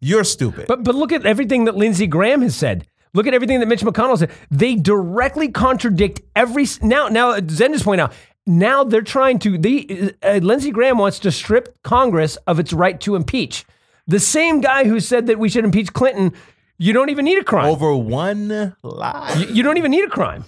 [0.00, 0.66] you're stupid.
[0.68, 2.86] But but look at everything that Lindsey Graham has said.
[3.16, 4.30] Look at everything that Mitch McConnell said.
[4.50, 7.08] They directly contradict every now.
[7.08, 8.12] Now Zen just point out.
[8.46, 9.56] Now they're trying to.
[9.56, 13.64] They uh, Lindsey Graham wants to strip Congress of its right to impeach.
[14.06, 16.34] The same guy who said that we should impeach Clinton.
[16.76, 17.64] You don't even need a crime.
[17.64, 20.44] over one lie You, you don't even need a crime.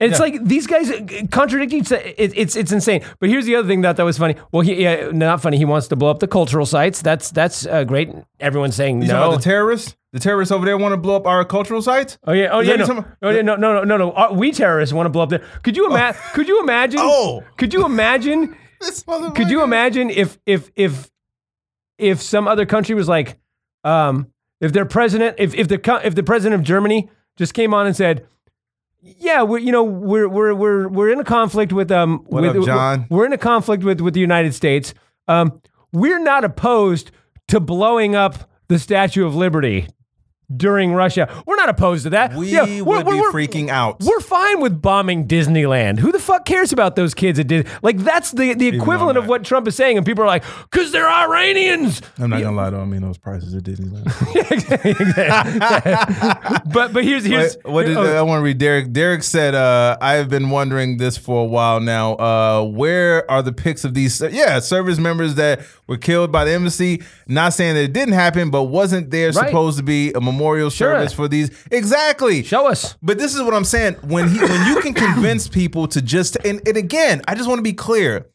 [0.00, 1.92] And it's like these guys uh, contradict each.
[1.92, 3.04] It, it's it's insane.
[3.20, 4.34] But here's the other thing that that was funny.
[4.50, 5.58] Well, he, yeah, not funny.
[5.58, 7.02] He wants to blow up the cultural sites.
[7.02, 8.10] That's that's uh, great.
[8.40, 9.28] Everyone's saying You talking no.
[9.28, 12.32] about the terrorists the terrorists over there want to blow up our cultural sites Oh
[12.32, 14.12] yeah, oh Is yeah, no, some- oh, yeah, no, no, no, no, no.
[14.12, 15.44] Uh, we terrorists want to blow up there.
[15.62, 16.20] Could you imagine?
[16.32, 17.00] Could you imagine?
[17.02, 17.44] Oh.
[17.56, 18.56] could you imagine?
[18.80, 21.10] This Could you imagine if if if
[21.98, 23.36] if some other country was like,
[23.82, 24.28] um,
[24.60, 27.96] if their president, if if the if the president of Germany just came on and
[27.96, 28.26] said,
[29.00, 32.56] yeah, we're you know we're we're we're we're in a conflict with um What with,
[32.56, 33.06] up, John?
[33.10, 34.94] We're in a conflict with with the United States.
[35.26, 35.60] Um,
[35.92, 37.10] we're not opposed
[37.48, 39.88] to blowing up the Statue of Liberty.
[40.56, 41.42] During Russia.
[41.46, 42.34] We're not opposed to that.
[42.34, 44.00] We Yeah, would be freaking out.
[44.00, 45.98] We're fine with bombing Disneyland.
[45.98, 47.70] Who the fuck cares about those kids at Disney?
[47.82, 50.92] Like that's the, the equivalent of what Trump is saying, and people are like, "Cause
[50.92, 52.80] they're Iranians." I'm not gonna lie though.
[52.80, 54.08] I mean, those prices at Disneyland.
[56.72, 58.58] But but here's here's What, what did, oh, I want to read.
[58.58, 58.92] Derek.
[58.92, 62.14] Derek said, uh, "I have been wondering this for a while now.
[62.14, 64.20] Uh, where are the pics of these?
[64.20, 67.02] Yeah, service members that were killed by the embassy.
[67.26, 69.46] Not saying that it didn't happen, but wasn't there Right.
[69.48, 70.94] supposed to be a memorial Sure.
[70.94, 71.50] service for these?
[71.70, 72.44] Exactly.
[72.44, 72.94] show us.
[73.02, 73.94] But this is what I'm saying.
[74.02, 77.58] When he, when you can convince people to just and, and again, I just want
[77.58, 78.26] to be clear.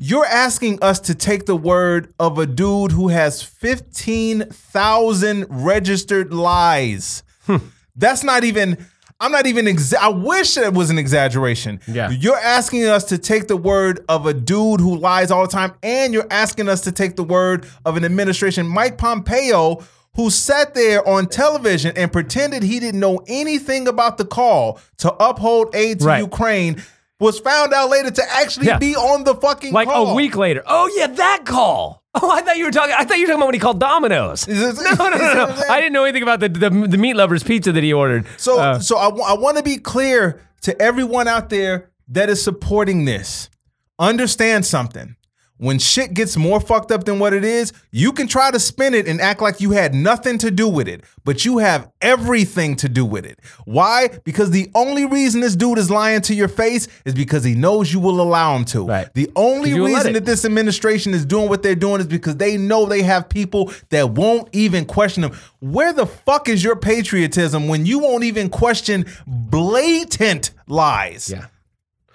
[0.00, 7.24] You're asking us to take the word of a dude who has 15,000 registered lies.
[7.46, 7.56] Hmm.
[7.96, 8.86] That's not even
[9.20, 11.80] I'm not even exa- I wish it was an exaggeration.
[11.88, 12.10] Yeah.
[12.10, 15.74] You're asking us to take the word of a dude who lies all the time
[15.82, 19.82] and you're asking us to take the word of an administration Mike Pompeo
[20.14, 25.12] who sat there on television and pretended he didn't know anything about the call to
[25.14, 26.20] uphold aid to Right.
[26.20, 26.82] Ukraine
[27.20, 28.78] was found out later to actually Yeah.
[28.78, 30.10] be on the fucking Like call.
[30.10, 30.62] a week later.
[30.66, 32.02] Oh yeah, that call.
[32.14, 32.94] Oh, I thought you were talking.
[32.98, 34.46] I thought you were talking about when he called Domino's.
[34.48, 35.62] No, no, no, no.
[35.68, 38.26] I didn't know anything about the the, the meat lovers pizza that he ordered.
[38.36, 43.04] So, Uh, so I, want to be clear to everyone out there that is supporting
[43.04, 43.50] this.
[43.98, 45.16] Understand something.
[45.58, 48.94] When shit gets more fucked up than what it is, you can try to spin
[48.94, 52.76] it and act like you had nothing to do with it, but you have everything
[52.76, 53.40] to do with it.
[53.64, 54.08] Why?
[54.22, 57.92] Because the only reason this dude is lying to your face is because he knows
[57.92, 58.86] you will allow him to.
[58.86, 59.12] Right.
[59.14, 62.00] The only 'Cause you will let reason that this administration is doing what they're doing
[62.00, 65.32] is because they know they have people that won't even question them.
[65.58, 71.30] Where the fuck is your patriotism when you won't even question blatant lies?
[71.30, 71.46] yeah.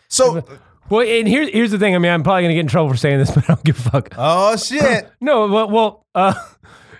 [0.08, 0.46] So,
[0.90, 1.96] Well, and here's here's the thing.
[1.96, 3.80] I mean, I'm probably gonna get in trouble for saying this, but I don't give
[3.86, 4.10] a fuck.
[4.18, 5.10] oh shit.
[5.22, 6.34] No, well, well uh,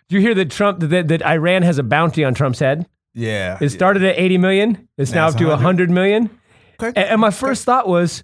[0.08, 2.88] do you hear that Trump that, that Iran has a bounty on Trump's head?
[3.14, 3.58] Yeah.
[3.62, 4.90] It started at 80 million.
[4.98, 6.30] It's now it's up to 100 million.
[6.82, 6.88] Okay.
[7.00, 8.24] And, and my first thought was,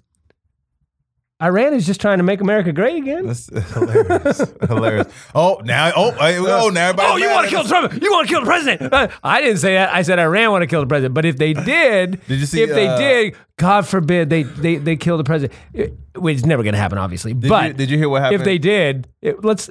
[1.42, 3.26] Iran is just trying to make America great again.
[3.26, 4.42] That's hilarious.
[4.68, 5.08] hilarious.
[5.34, 7.08] Oh, now, oh, oh, now everybody.
[7.08, 8.02] Oh, you want to kill Trump?
[8.02, 8.92] You want to kill the president?
[8.92, 9.94] Uh, I didn't say that.
[9.94, 11.14] I said Iran want to kill the president.
[11.14, 14.76] But if they did, Did you see, if they uh, did, God forbid they they
[14.76, 15.58] they kill the president.
[15.72, 17.32] It, it's never going to happen, obviously.
[17.32, 18.42] Did but you, did you hear what happened?
[18.42, 19.70] if they did, it, let's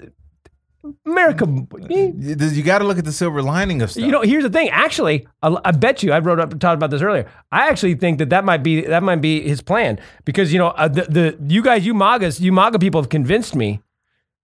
[1.05, 1.45] America.
[1.89, 4.03] you, you got to look at the silver lining of stuff.
[4.03, 4.69] You know, here's the thing.
[4.69, 6.13] Actually, I, bet you.
[6.13, 7.29] I wrote up and talked about this earlier.
[7.51, 10.67] I actually think that that might be that might be his plan because you know
[10.69, 13.81] uh, the the you guys, you MAGAs, you MAGA people have convinced me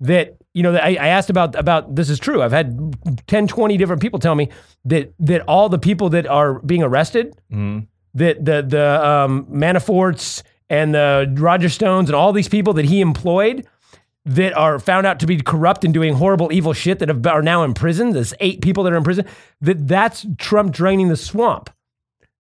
[0.02, 2.42] that you know that I, I asked about about this is true.
[2.42, 2.96] I've had
[3.28, 4.50] 10, 20 different people tell me
[4.86, 7.34] that that all the people that are being arrested,
[8.14, 13.00] that the the um, Manaforts and the Roger Stones and all these people that he
[13.00, 13.68] employed
[14.26, 17.44] that are found out to be corrupt and doing horrible, evil shit that have, are
[17.44, 18.12] now in prison.
[18.12, 19.26] There's eight people that are in prison.
[19.62, 21.70] That that's Trump draining the swamp.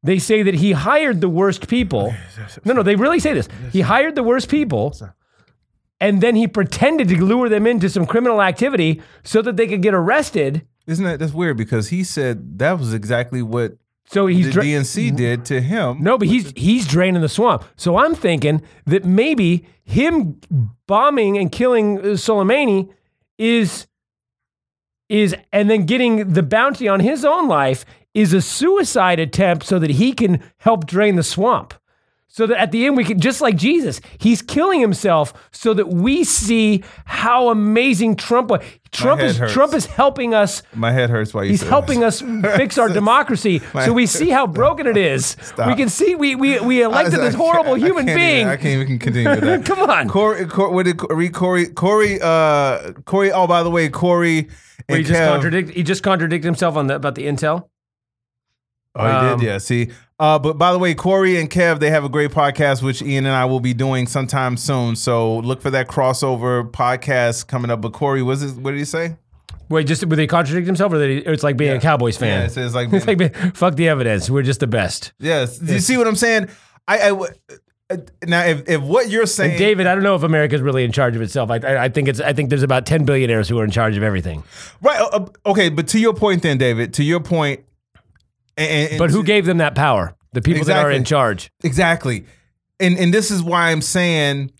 [0.01, 2.13] They say that he hired the worst people.
[2.63, 3.47] No, no, they really say this.
[3.71, 4.95] He hired the worst people,
[5.99, 9.81] and then he pretended to lure them into some criminal activity so that they could
[9.81, 10.67] get arrested.
[10.85, 11.57] Isn't that that's weird?
[11.57, 13.77] Because he said that was exactly what
[14.07, 16.01] So he's the dra- DNC did to him.
[16.01, 17.63] No, but he's he's draining the swamp.
[17.75, 20.39] So I'm thinking that maybe him
[20.87, 22.89] bombing and killing uh, Soleimani
[23.37, 23.87] is
[25.09, 29.77] is and then getting the bounty on his own life is a suicide attempt so
[29.79, 31.73] that he can help drain the swamp.
[32.35, 35.87] So that at the end we can just like Jesus, he's killing himself so that
[35.87, 38.61] we see how amazing Trump was.
[38.91, 39.53] Trump is hurts.
[39.53, 41.51] Trump is helping us My head hurts while you.
[41.51, 45.37] He's helping us fix our democracy, so we see how broken it is.
[45.65, 48.39] We can see we we, we elected this horrible can't- I human being.
[48.41, 49.65] Even, I can't even continue with that.
[49.73, 50.09] Come on.
[50.09, 50.45] Corey.
[50.45, 51.67] Cor, what did Corey?
[51.69, 52.19] Corey.
[52.21, 53.31] Uh, Corey.
[53.31, 54.49] Oh, by the way, Corey
[54.89, 57.69] and he just contradict he just contradicted himself on the about the intel.
[58.93, 59.45] Oh, he Um, did.
[59.45, 59.57] Yeah.
[59.59, 59.91] See.
[60.17, 63.25] Uh, but by the way, Corey and Kev, they have a great podcast, which Ian
[63.25, 64.95] and I will be doing sometime soon.
[64.95, 67.81] So look for that crossover podcast coming up.
[67.81, 68.55] But Corey, was it?
[68.61, 69.17] What did he say?
[69.67, 72.39] Wait, just would they contradict himself, or he, it's like being a Cowboys fan?
[72.41, 74.29] Yeah, it says like, it's like being- fuck the evidence.
[74.29, 75.11] We're just the best.
[75.19, 75.57] yes.
[75.57, 76.49] Do you see what I'm saying?
[76.87, 77.11] I, I
[77.89, 80.83] uh, now if, if what you're saying, And David, I don't know if America's really
[80.83, 81.49] in charge of itself.
[81.51, 83.97] I, I, I think it's I think there's about ten billionaires who are in charge
[83.97, 84.43] of everything.
[84.81, 84.99] right?
[85.01, 87.61] uh, uh, okay, but to your point, then, David, to your point,
[88.57, 90.15] and, and But who gave them that power?
[90.33, 91.51] The people that are in charge.
[91.63, 92.25] Exactly.
[92.79, 94.51] And and this is why I'm saying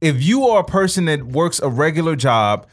[0.00, 2.66] if you are a person that works a regular job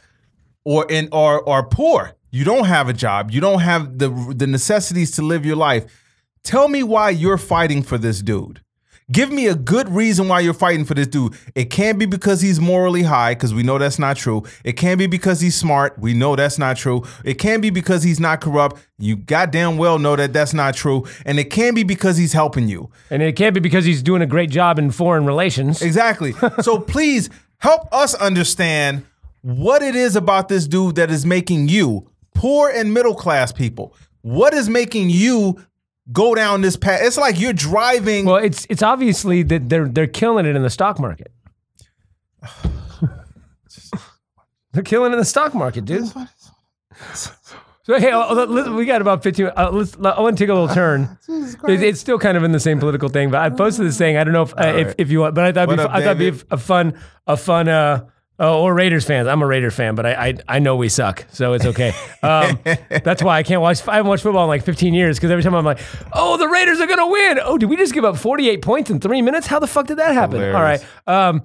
[0.64, 4.46] or in or are poor, you don't have a job, you don't have the the
[4.46, 5.84] necessities to live your life.
[6.44, 8.62] Tell me why you're fighting for this dude.
[9.12, 11.34] Give me a good reason why you're fighting for this dude.
[11.54, 14.42] It can't be because he's morally high, because we know that's not true.
[14.64, 15.96] It can't be because he's smart.
[15.96, 17.04] We know that's not true.
[17.24, 18.84] It can't be because he's not corrupt.
[18.98, 21.06] You goddamn well know that that's not true.
[21.24, 22.90] And it can't be because he's helping you.
[23.08, 25.82] And it can't be because he's doing a great job in foreign relations.
[25.82, 26.32] Exactly.
[26.60, 29.06] so please help us understand
[29.42, 33.94] what it is about this dude that is making you, poor and middle class people,
[34.22, 35.64] what is making you
[36.12, 37.00] go down this path?
[37.02, 38.24] It's like you're driving.
[38.24, 41.32] Well, it's it's obviously that they're they're killing it in the stock market.
[44.72, 46.10] they're killing it in the stock market, dude.
[47.86, 49.50] So hey, uh, let- let- we got about fifteen.
[49.56, 51.18] Uh, let's, I want to take a little turn.
[51.68, 54.16] It, it's still kind of in the same political thing, but I posted this thing.
[54.16, 54.94] I don't know if uh, if, right.
[54.98, 56.98] if you want, but I thought it'd be, up, I thought it'd be a fun
[57.26, 58.06] a fun uh,
[58.38, 59.26] uh, or Raiders fans.
[59.28, 61.92] I'm a Raiders fan, but I, I I know we suck, so it's okay.
[62.22, 62.58] Um,
[63.04, 63.86] that's why I can't watch.
[63.88, 65.80] I haven't watched football in like 15 years because every time I'm like,
[66.12, 67.38] oh, the Raiders are gonna win.
[67.42, 69.46] Oh, did we just give up 48 points in three minutes?
[69.46, 70.42] How the fuck did that happen?
[70.42, 70.84] All right.
[71.06, 71.42] Um,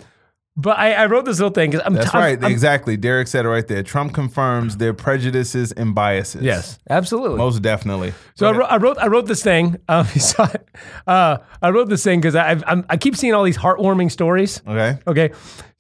[0.58, 2.42] but I, I wrote this little thing because I'm That's t- right.
[2.44, 2.98] I'm- exactly.
[2.98, 3.84] Derek said it right there.
[3.84, 6.42] Trump confirms their prejudices and biases.
[6.44, 7.38] yes, absolutely.
[7.38, 8.14] Most definitely.
[8.36, 9.78] So I wrote, I wrote I wrote this thing.
[9.88, 10.68] Um, saw it.
[11.08, 14.62] Uh, I wrote this thing because I I'm, I keep seeing all these heartwarming stories.
[14.68, 15.00] Okay.
[15.08, 15.32] Okay,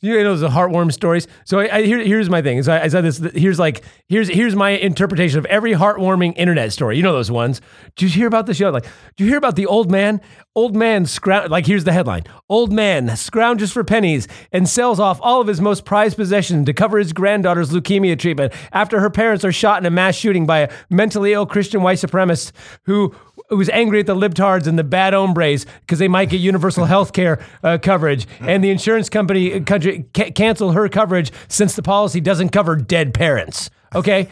[0.02, 1.28] you know the heartwarming stories.
[1.46, 2.62] So I, I here, here's my thing.
[2.64, 3.20] So I, I said this.
[3.36, 6.98] Here's like here's here's my interpretation of every heartwarming internet story.
[6.98, 7.62] You know those ones.
[7.96, 8.58] Did you hear about this?
[8.58, 8.72] Show?
[8.72, 8.84] Like,
[9.16, 10.20] did you hear about the old man?
[10.56, 11.50] Old man scrounge.
[11.50, 15.62] Like here's the headline: Old man scrounges for pennies and sells off all of his
[15.62, 19.86] most prized possessions to cover his granddaughter's leukemia treatment after her parents are shot in
[19.86, 22.52] a mass shooting by a mentally ill Christian white supremacist
[22.86, 23.16] who
[23.52, 27.14] who's angry at the libtards and the bad hombres because they might get universal health
[27.14, 28.26] care uh, coverage.
[28.40, 32.76] And the insurance company uh, country, ca- canceled her coverage since the policy doesn't cover
[32.76, 33.70] dead parents.
[33.94, 34.30] Okay.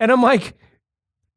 [0.00, 0.54] And I'm like,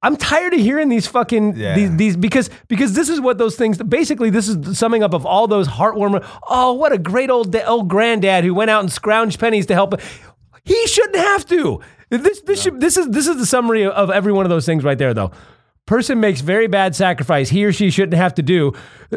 [0.01, 1.76] I'm tired of hearing these fucking Yeah.
[1.76, 5.14] these, these because because this is what those things basically this is the summing up
[5.16, 8.82] of all those heartwarming oh what a great old da- old granddad who went out
[8.82, 9.99] and scrounged pennies to help
[10.64, 11.80] he shouldn't have to
[12.12, 14.84] this this should this is this is the summary of every one of those things
[14.84, 15.32] right there though
[15.86, 18.74] person makes very bad sacrifice he or she shouldn't have to do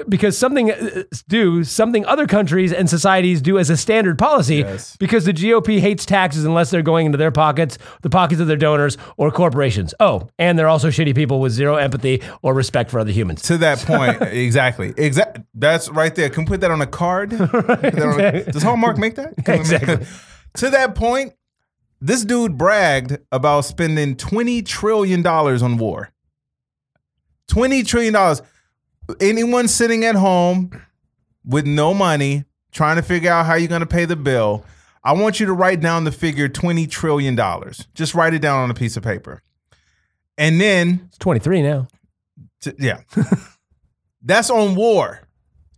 [0.08, 4.96] because something uh, do something other countries and societies do as a standard policy Yes.
[4.98, 8.56] because the GOP hates taxes unless they're going into their pockets, the pockets of their
[8.58, 9.94] donors or corporations.
[9.98, 13.40] Oh, and they're also shitty people with zero empathy or respect for other humans.
[13.42, 14.92] To that point, exactly.
[14.96, 15.38] Exact.
[15.54, 16.28] That's right there.
[16.28, 17.30] Can we put that on a card?
[17.78, 19.34] That on a- Does Hallmark make that?
[19.44, 20.06] Can we make- Exactly.
[20.56, 21.32] to that point,
[22.00, 26.10] this dude bragged about spending twenty trillion dollars on war.
[27.48, 28.42] Twenty trillion dollars.
[29.20, 30.70] Anyone sitting at home
[31.44, 34.64] with no money, trying to figure out how you're going to pay the bill,
[35.02, 37.86] I want you to write down the figure twenty trillion dollars.
[37.94, 39.42] Just write it down on a piece of paper,
[40.36, 41.88] and then It's 23 now.
[42.60, 43.00] T- yeah.
[44.22, 45.22] That's on war.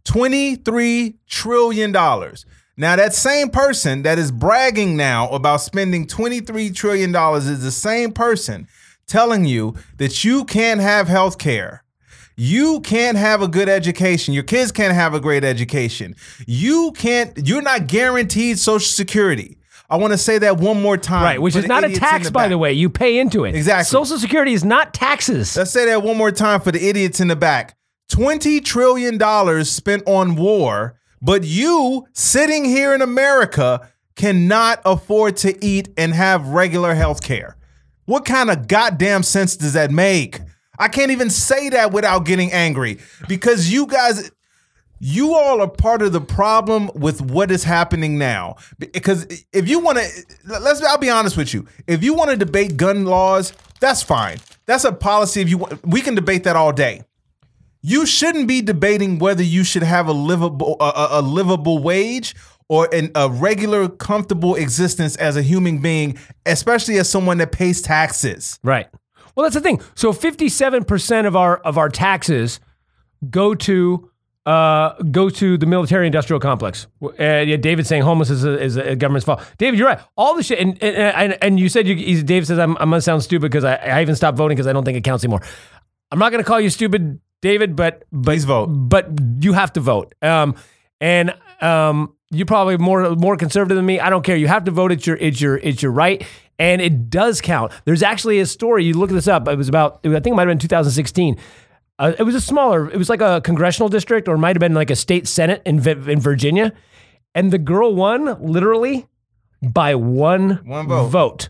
[0.07, 1.93] $23 trillion.
[1.93, 8.13] Now, that same person that is bragging now about spending $23 trillion is the same
[8.13, 8.67] person
[9.11, 11.85] telling you that you can't have health care.
[12.37, 14.33] You can't have a good education.
[14.33, 16.17] Your kids can't have a great education.
[16.47, 19.59] You can't, you're not guaranteed Social Security.
[19.91, 21.25] I want to say that one more time.
[21.25, 22.51] Right, which is not a tax, by back.
[22.51, 22.73] the way.
[22.73, 23.57] You pay into it.
[23.57, 23.85] Exactly.
[23.85, 25.55] Social Security is not taxes.
[25.57, 27.77] Let's say that one more time for the idiots in the back.
[28.13, 35.89] $20 trillion spent on war, but you sitting here in America cannot afford to eat
[35.97, 37.57] and have regular health care.
[38.11, 40.41] What kind of goddamn sense does that make?
[40.77, 42.99] I can't even say that without getting angry
[43.29, 44.33] because you guys,
[44.99, 48.57] you all are part of the problem with what is happening now.
[48.81, 50.27] Because if you want to,
[50.61, 51.69] let's, I'll be honest with you.
[51.87, 54.39] If you want to debate gun laws, that's fine.
[54.67, 55.43] That's a policy.
[55.43, 57.05] If you, we can debate that all day.
[57.81, 62.35] You shouldn't be debating whether you should have a livable, a- a livable wage
[62.71, 66.17] or an, a regular, comfortable existence as a human being,
[66.47, 68.61] especially as someone that pays taxes.
[68.63, 68.87] Right.
[69.35, 69.81] Well, that's the thing.
[69.97, 72.61] So 57% of our of our taxes
[73.29, 74.09] go to
[74.47, 76.87] uh, go to the military industrial complex.
[77.03, 79.43] Uh, yeah, David's saying homeless is a, is a government's fault.
[79.59, 79.99] David, you're right.
[80.17, 83.01] All the shit, and and, and, and you said you, Dave says I'm, I'm gonna
[83.01, 85.43] sound stupid because I, I even stopped voting because I don't think it counts anymore.
[86.13, 88.67] I'm not gonna call you stupid, David, but but Please vote.
[88.69, 89.09] but
[89.41, 90.15] you have to vote.
[90.23, 90.55] Um,
[91.01, 93.99] and um, you're probably more more conservative than me.
[94.01, 94.37] I don't care.
[94.37, 94.93] You have to vote.
[94.93, 96.25] It's your it's your it's your right,
[96.59, 97.73] and it does count.
[97.85, 98.85] There's actually a story.
[98.85, 99.49] You look this up.
[99.49, 100.01] It was about.
[100.05, 101.37] I think it might have been 2016.
[101.99, 102.91] Uh, it was a smaller.
[102.91, 105.87] It was like a congressional district, or might have been like a state senate in
[106.09, 106.73] in Virginia,
[107.35, 109.07] and the girl won literally
[109.63, 111.09] by one, One vote.
[111.09, 111.49] vote.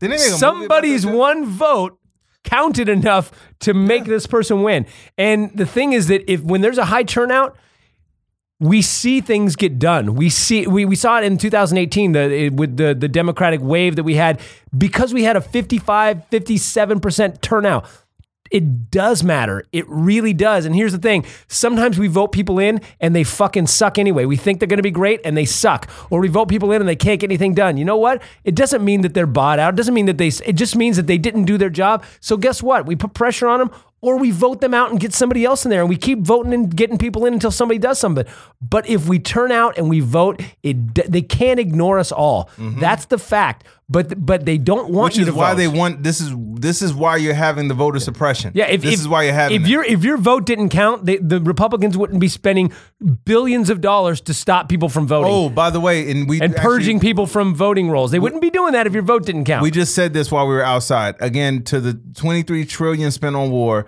[0.00, 1.98] Didn't make a Somebody's one vote
[2.42, 3.30] counted enough
[3.60, 4.84] to make this person win.
[5.16, 7.56] And the thing is that if when there's a high turnout,
[8.62, 10.14] we see things get done.
[10.14, 13.96] We see we, we saw it in 2018 the, it- with the the Democratic wave
[13.96, 14.40] that we had
[14.76, 17.84] because we had a 55 57% turnout.
[18.52, 19.64] It does matter.
[19.72, 20.66] It really does.
[20.66, 24.26] And here's the thing sometimes we vote people in and they fucking suck anyway.
[24.26, 25.88] We think they're going to be great and they suck.
[26.10, 27.78] Or we vote people in and they can't get anything done.
[27.78, 28.22] You know what?
[28.44, 29.72] It doesn't mean that they're bought out.
[29.72, 32.04] It doesn't mean that they, it just means that they didn't do their job.
[32.20, 32.84] So guess what?
[32.84, 33.70] We put pressure on them
[34.02, 36.52] or we vote them out and get somebody else in there and we keep voting
[36.52, 38.26] and getting people in until somebody does something.
[38.60, 42.50] But if we turn out and we vote, it they can't ignore us all.
[42.56, 42.80] Mm-hmm.
[42.80, 43.64] That's the fact.
[43.88, 45.20] But but they don't want Mm-hmm.
[45.22, 45.56] Which is why vote.
[45.58, 48.52] they want this is this is why you're having the voter suppression.
[48.54, 49.70] Yeah, if, this if- is why you're having If it.
[49.70, 52.72] your if your vote didn't count, they, the Republicans wouldn't be spending
[53.24, 56.54] billions of dollars to stop people from voting Oh, by the way, and we and
[56.54, 58.12] actually- purging people from voting rolls.
[58.12, 59.62] They wouldn't be doing that if your vote didn't count.
[59.62, 61.16] We just said this while we were outside.
[61.20, 63.86] Again, to the 23 trillion spent on war,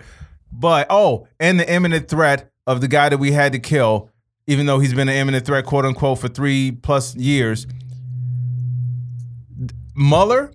[0.51, 4.09] but oh, and the imminent threat of the guy that we had to kill,
[4.45, 7.65] even though he's been an imminent threat, quote unquote, for three plus years.
[9.95, 10.51] Mueller,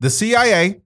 [0.00, 0.80] the CIA,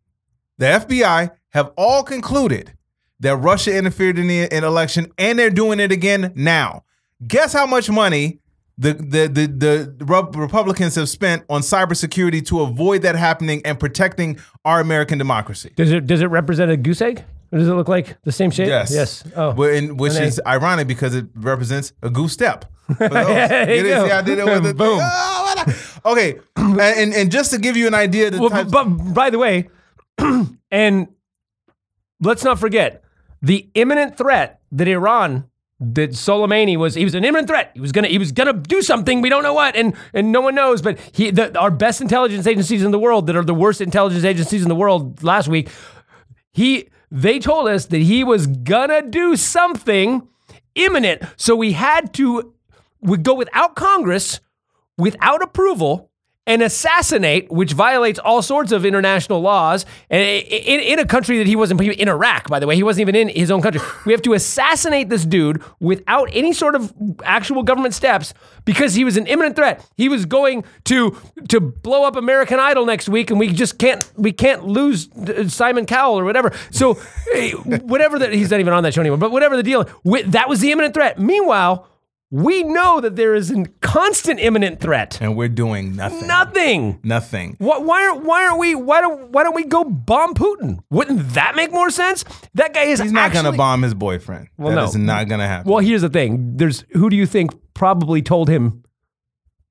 [0.59, 2.73] the FBI have all concluded
[3.21, 6.85] that Russia interfered in the in election, and they're doing it again now.
[7.27, 8.41] Guess how much money
[8.79, 14.39] the the the, the Republicans have spent on cybersecurity to avoid that happening and protecting
[14.65, 15.73] our American democracy.
[15.77, 17.25] does it does it represent a goose egg?
[17.53, 18.69] Or does it look like the same shape?
[18.69, 18.91] Yes.
[18.91, 19.25] Yes.
[19.37, 19.53] Oh.
[19.53, 22.65] Well, and, which is ironic because it represents a goose step.
[22.97, 23.27] For oh, those.
[23.27, 24.07] There you You go.
[24.07, 24.99] see I did it with the Boom.
[25.03, 29.15] Oh, okay, and, and just to give you an idea, the Well, types- but, but
[29.15, 29.69] by the way,
[30.71, 31.09] and
[32.21, 33.03] let's not forget
[33.41, 35.45] the imminent threat that Iran
[35.81, 37.73] that Soleimani was he was an imminent threat.
[37.75, 39.21] He was gonna he was gonna do something.
[39.21, 40.81] We don't know what, and and no one knows.
[40.81, 44.25] But he the, our best intelligence agencies in the world that are the worst intelligence
[44.25, 45.69] agencies in the world last week.
[46.53, 50.29] He they told us that he was gonna do something
[50.77, 51.23] imminent.
[51.37, 52.55] So we had to
[53.01, 54.39] we go without Congress,
[55.03, 56.13] without approval,
[56.47, 61.47] and assassinate, which violates all sorts of international laws, and in, in a country that
[61.47, 63.81] he wasn't in Iraq, by the way, he wasn't even in his own country.
[64.07, 66.93] We have to assassinate this dude without any sort of
[67.23, 68.35] actual government steps
[68.65, 69.89] because he was an imminent threat.
[69.97, 71.17] He was going to
[71.49, 75.49] to blow up American Idol next week, and we just can't we can't lose uh,
[75.49, 76.53] Simon Cowell or whatever.
[76.73, 76.99] So
[77.35, 79.85] eh, whatever that he's not even on that show anymore, but whatever the deal,
[80.27, 81.21] that was the imminent threat.
[81.21, 81.89] Meanwhile.
[82.35, 85.19] We know that there is a constant imminent threat.
[85.21, 86.27] and we're doing nothing.
[86.27, 86.99] Nothing.
[87.05, 87.57] Nothing.
[87.59, 90.79] Why, why aren't why aren't we why don't why don't we go bomb Putin?
[90.91, 92.25] Wouldn't that make more sense?
[92.55, 94.49] That guy is He's not actually, gonna bomb his boyfriend.
[94.57, 94.85] Well, That no.
[94.85, 95.71] is not gonna happen.
[95.71, 96.57] Well, here's the thing.
[96.57, 98.83] There's who do you think probably told him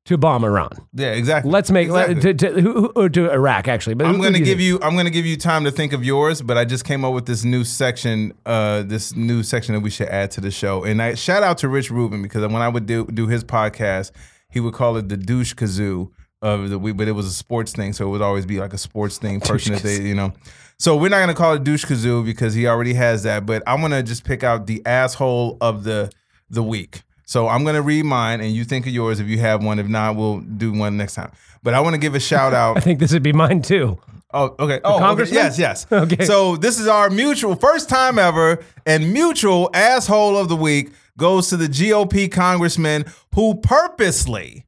[0.05, 0.69] to bomb Iran?
[0.93, 1.51] yeah, exactly.
[1.51, 3.93] Let's make let- to, to, who, who- to Iraq actually.
[3.95, 4.61] But I'm gonna give think?
[4.61, 4.79] you.
[4.81, 7.25] I'm gonna give you time to think of yours, but I just came up with
[7.25, 8.33] this new section.
[8.45, 10.83] Uh, this new section that we should add to the show.
[10.83, 14.11] And I shout out to Rich Rubin because when I would do do his podcast,
[14.49, 16.09] he would call it the douche kazoo
[16.41, 18.73] of the week, but it was a sports thing, so it would always be like
[18.73, 20.33] a sports thing person that they, you know.
[20.79, 23.45] So we're not gonna call it douche kazoo because he already has that.
[23.45, 26.11] But I'm gonna just pick out the asshole of the
[26.49, 27.03] the week.
[27.31, 29.79] So I'm gonna read mine, and you think of yours if you have one.
[29.79, 31.31] If not, we'll do one next time.
[31.63, 32.75] But I want to give a shout out.
[32.75, 33.97] I think this would be mine too.
[34.33, 34.81] Oh, okay.
[34.83, 35.31] Oh, okay.
[35.31, 35.87] yes, yes.
[35.93, 36.25] Okay.
[36.25, 41.47] So this is our mutual first time ever, and mutual asshole of the week goes
[41.51, 44.65] to the GOP congressman who purposely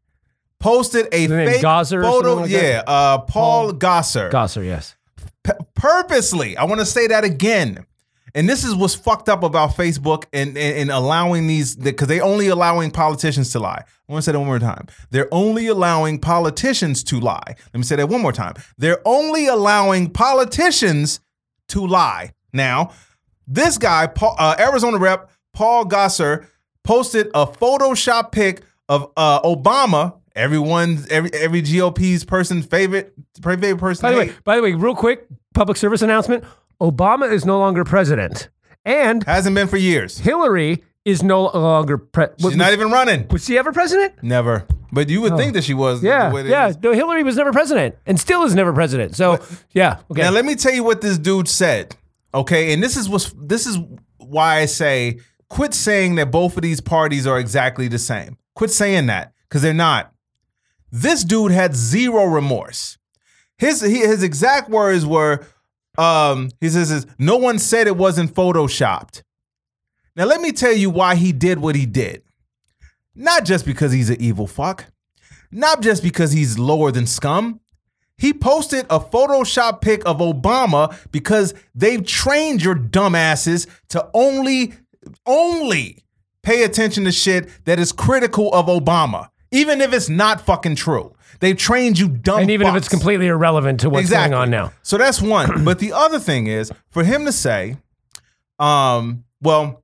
[0.61, 2.35] posted a fake Gosar photo.
[2.35, 4.31] like yeah, uh, Paul Gosar.
[4.31, 4.95] Gosar, yes.
[5.43, 6.55] P- purposely.
[6.55, 7.85] I want to say that again.
[8.35, 12.19] And this is what's fucked up about Facebook and, and, and allowing these because they
[12.19, 13.83] only allowing politicians to lie.
[13.85, 14.87] I want to say that one more time.
[15.11, 17.41] They're only allowing politicians to lie.
[17.45, 18.55] Let me say that one more time.
[18.77, 21.19] They're only allowing politicians
[21.69, 22.31] to lie.
[22.51, 22.91] Now,
[23.47, 26.47] this guy, Paul, uh, Arizona rep Paul Gosar,
[26.83, 30.15] posted a Photoshop pic of uh, Obama.
[30.35, 34.01] Everyone's every every GOP's person's favorite favorite person.
[34.01, 36.43] By the way, by the way, real quick, public service announcement:
[36.83, 38.49] Obama is no longer president,
[38.83, 40.19] and Hasn't been for years.
[40.19, 42.41] Hillary is no longer president.
[42.41, 43.25] She's not even running.
[43.29, 44.21] Was she ever president?
[44.21, 44.67] Never.
[44.91, 45.37] But you would oh.
[45.37, 46.03] think that she was.
[46.03, 46.67] Yeah, the way that yeah.
[46.67, 46.77] is.
[46.81, 49.15] No, Hillary was never president, and still is never president.
[49.15, 49.39] So,
[49.71, 49.99] yeah.
[50.11, 50.21] Okay.
[50.23, 51.95] Now let me tell you what this dude said.
[52.35, 53.77] Okay, and this is what's this is
[54.17, 55.19] why I say
[55.49, 58.37] quit saying that both of these parties are exactly the same.
[58.55, 60.13] Quit saying that because they're not.
[60.91, 62.97] This dude had zero remorse.
[63.57, 65.45] His he, his exact words were,
[65.97, 69.23] um, he says, is, "No one said it wasn't photoshopped."
[70.15, 72.23] Now let me tell you why he did what he did.
[73.15, 74.85] Not just because he's an evil fuck,
[75.51, 77.59] not just because he's lower than scum.
[78.17, 84.73] He posted a Photoshop pic of Obama because they've trained your dumbasses to only,
[85.25, 86.03] only
[86.43, 91.13] pay attention to shit that is critical of Obama, even if it's not fucking true.
[91.39, 92.39] They've trained you dumb.
[92.39, 94.71] And even if it's completely irrelevant to what's going on now.
[94.81, 95.63] So that's one.
[95.65, 97.77] but the other thing is for him to say,
[98.59, 99.83] um, well,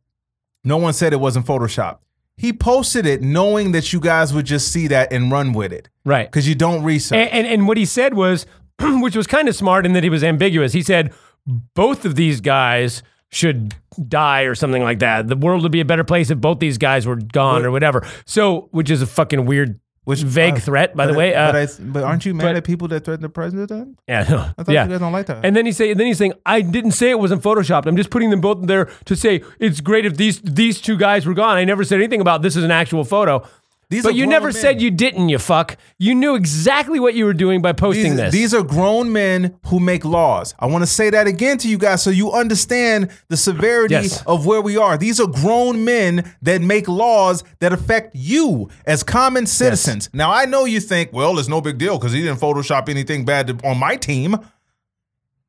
[0.63, 1.99] no one said it wasn't Photoshop.
[2.37, 5.89] He posted it knowing that you guys would just see that and run with it
[6.05, 6.25] Right.
[6.29, 7.17] because you don't research.
[7.17, 8.45] And, and and what he said was,
[8.81, 10.71] which was kind of smart in that he was ambiguous.
[10.71, 11.13] He said
[11.45, 13.75] both of these guys should
[14.07, 15.27] die or something like that.
[15.27, 18.07] The world would be a better place if both these guys were gone or whatever.
[18.25, 19.79] So, which is a fucking weird,
[20.09, 21.35] Which- vague uh, threat, by the way.
[21.35, 23.99] Uh, but, I, but aren't you mad but- at people that threaten the president?
[24.07, 24.83] Yeah, no, I thought yeah.
[24.83, 25.45] you guys don't like that.
[25.45, 27.85] And then he say, then he's saying, I didn't say it wasn't photoshopped.
[27.85, 31.25] I'm just putting them both there to say it's great if these these two guys
[31.25, 31.57] were gone.
[31.57, 33.47] I never said anything about this is an actual photo.
[33.89, 34.53] These but you never men.
[34.53, 35.75] said you didn't, you fuck.
[35.97, 38.31] You knew exactly what you were doing by posting these, this.
[38.33, 40.53] these are grown men who make laws.
[40.59, 44.23] I want to say that again to you guys so you understand the severity Yes.
[44.27, 44.95] of where we are.
[44.95, 50.07] These are grown men that make laws that affect you as common citizens.
[50.13, 53.25] Now, I know you think, well, it's no big deal because he didn't Photoshop anything
[53.25, 54.37] bad to- on my team.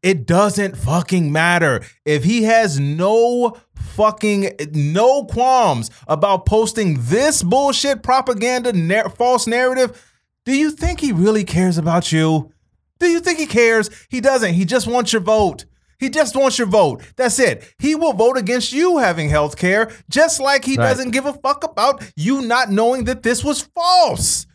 [0.02, 1.82] It doesn't fucking matter.
[2.04, 10.02] If he has no fucking no qualms about posting this bullshit propaganda nar- false narrative,
[10.46, 12.50] do you think he really cares about you?
[12.98, 13.90] Do you think he cares?
[14.08, 14.54] He doesn't.
[14.54, 15.66] He just wants your vote.
[15.98, 17.02] He just wants your vote.
[17.16, 17.74] That's it.
[17.78, 20.88] He will vote against you having health care, just like he Right.
[20.88, 24.46] doesn't give a fuck about you not knowing that this was false.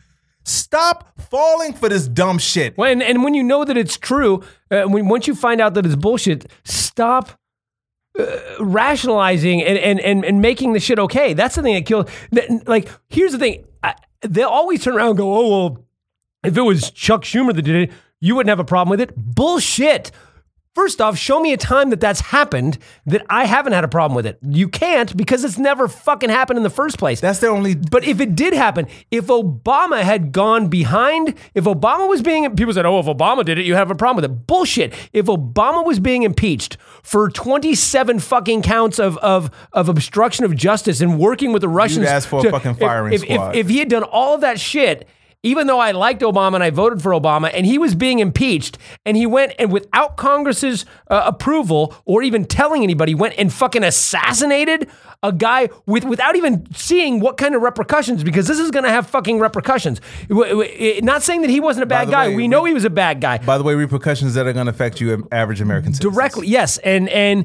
[0.46, 2.78] Stop falling for this dumb shit.
[2.78, 5.84] Well, and, when you know that it's true, uh, when once you find out that
[5.84, 7.32] it's bullshit, stop
[8.16, 8.26] uh,
[8.60, 11.32] rationalizing and, and and and making the shit okay.
[11.32, 12.08] That's the thing that kills.
[12.64, 15.84] Like, here's the thing: I, they'll always turn around and go, "Oh well,
[16.44, 19.16] if it was Chuck Schumer that did it, you wouldn't have a problem with it."
[19.16, 20.12] Bullshit.
[20.76, 24.14] First off, show me a time that that's happened that I haven't had a problem
[24.14, 24.38] with it.
[24.46, 27.18] You can't because it's never fucking happened in the first place.
[27.18, 32.06] That's the only But if it did happen, if Obama had gone behind, if Obama
[32.06, 34.46] was being, people said, oh, if Obama did it, you have a problem with it.
[34.46, 34.92] Bullshit.
[35.14, 41.00] If Obama was being impeached for 27 fucking counts of, of, of obstruction of justice
[41.00, 42.06] and working with the Russians.
[42.06, 43.56] ask for a to- fucking if- firing if, if, squad.
[43.56, 45.08] if he had done all of that shit,
[45.42, 48.78] even though I liked Obama and I voted for Obama, and he was being impeached,
[49.04, 53.84] and he went and without Congress's uh, approval or even telling anybody, went and fucking
[53.84, 54.88] assassinated
[55.22, 58.90] a guy with without even seeing what kind of repercussions, because this is going to
[58.90, 60.00] have fucking repercussions.
[60.28, 62.28] W- w- Not saying that he wasn't a bad guy.
[62.28, 64.66] way, we know he was a bad guy by the way, repercussions that are going
[64.66, 66.14] to affect you, average American citizens.
[66.14, 66.48] directly.
[66.48, 67.44] Yes, and and.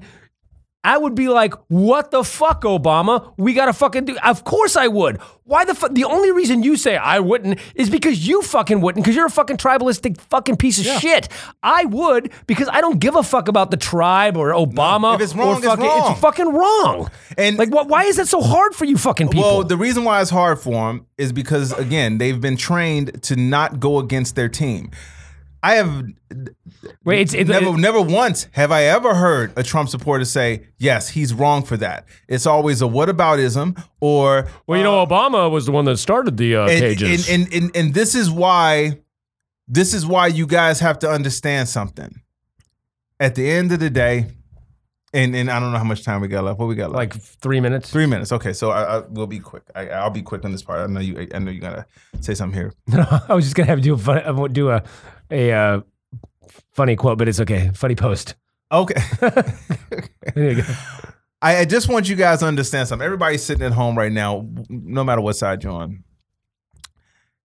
[0.84, 3.34] I would be like, "What the fuck, Obama?
[3.38, 5.19] We gotta fucking do." Of course, I would.
[5.43, 5.93] Why the fuck?
[5.93, 9.29] The only reason you say I wouldn't is because you fucking wouldn't, because you're a
[9.29, 11.27] fucking tribalistic fucking piece of shit.
[11.61, 15.15] I would because I don't give a fuck about the tribe or Obama.
[15.15, 16.15] If it's wrong, or it's fucking, wrong.
[16.15, 17.11] fucking wrong.
[17.38, 17.88] And- like, what?
[17.88, 19.57] Why is that so hard for you, fucking people?
[19.57, 23.36] Well, the reason why it's hard for them is because again, they've been trained to
[23.36, 24.89] not go against their team.
[25.64, 26.05] I have
[27.03, 31.09] Wait, it's, it's never, never once have I ever heard a Trump supporter say, "Yes,
[31.09, 35.66] he's wrong for that." It's always a "what whataboutism or well, you know, Obama was
[35.68, 37.30] the one that started the uh, and, cages.
[37.30, 38.99] And, and, and, and this is why
[39.68, 42.22] this is why you guys have to understand something.
[43.20, 44.28] At the end of the day,
[45.14, 46.59] and, and I don't know how much time we got left.
[46.59, 46.95] What we got left?
[46.95, 47.89] like three minutes.
[47.91, 48.32] Three minutes.
[48.32, 49.64] Okay, so I, I will be quick.
[49.76, 50.80] I, I'll be quick on this part.
[50.80, 51.28] I know you.
[51.34, 51.86] I know you gotta
[52.22, 52.74] say something here.
[52.88, 54.84] No, I was just gonna have to do a fun, do a
[55.30, 55.82] a uh,
[56.72, 57.72] funny quote, but it's okay.
[57.74, 58.36] Funny post.
[58.72, 59.01] Okay.
[60.36, 60.74] There you go.
[61.41, 63.03] I, I just want you guys to understand something.
[63.03, 66.03] Everybody's sitting at home right now, no matter what side you're on.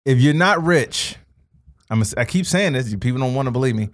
[0.05, 1.17] If you're not rich,
[1.91, 2.03] I'm.
[2.17, 2.95] I keep saying this.
[2.97, 3.89] People don't want to believe me.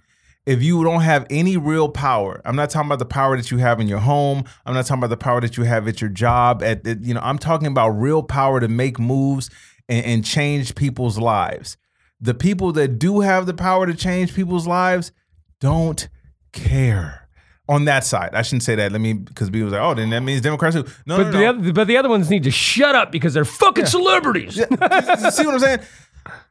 [0.45, 3.59] If you don't have any real power, I'm not talking about the power that you
[3.59, 4.43] have in your home.
[4.65, 6.61] I'm not talking about the power that you have at your job.
[6.61, 9.49] At you know, I'm talking about real power to make moves
[9.87, 11.77] and, and change people's lives.
[12.19, 15.11] The people that do have the power to change people's lives
[15.61, 16.07] don't
[16.51, 17.21] care.
[17.69, 18.91] On that side, I shouldn't say that.
[18.91, 20.83] Let me because people say, "Oh, then that means Democrats." Who?
[21.05, 21.49] No, But no, the no.
[21.49, 24.57] other, but the other ones need to shut up because they're fucking celebrities.
[24.57, 25.79] You see what I'm saying?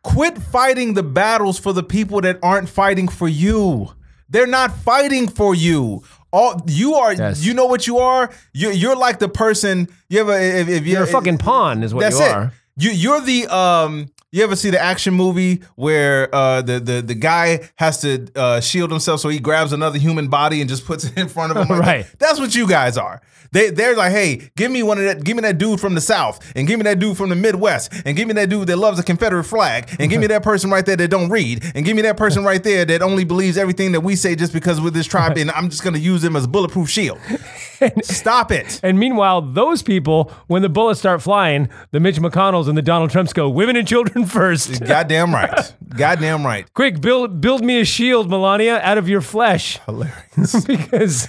[0.02, 3.92] Quit fighting the battles for the people that aren't fighting for you.
[4.28, 6.02] They're not fighting for you.
[6.32, 7.44] All you are, Yes.
[7.44, 8.30] you know what you are.
[8.54, 9.88] You're, you're like the person.
[10.08, 12.32] You ever if, if You're a fucking pawn, is what that's you it.
[12.32, 12.52] are.
[12.76, 14.08] You you're the um.
[14.34, 18.60] You ever see the action movie where uh, the, the the guy has to uh,
[18.60, 21.58] shield himself, so he grabs another human body and just puts it in front of
[21.58, 21.68] him?
[21.78, 21.80] like?
[21.80, 22.06] Right.
[22.18, 23.20] That's what you guys are.
[23.52, 26.00] They they're like, hey, give me one of that, give me that dude from the
[26.00, 28.78] South, and give me that dude from the Midwest, and give me that dude that
[28.78, 31.84] loves the Confederate flag, and give me that person right there that don't read, and
[31.84, 34.80] give me that person right there that only believes everything that we say just because
[34.80, 37.20] with this tribe, and I'm just gonna use them as a bulletproof shield.
[38.02, 38.80] Stop it.
[38.82, 43.10] And meanwhile, those people, when the bullets start flying, the Mitch McConnells and the Donald
[43.10, 44.84] Trumps go, women and children first.
[44.84, 45.74] Goddamn right.
[45.88, 46.72] Goddamn right.
[46.74, 50.64] Quick, build build me a shield, Melania, out of your flesh, Hilarious.
[50.66, 51.28] because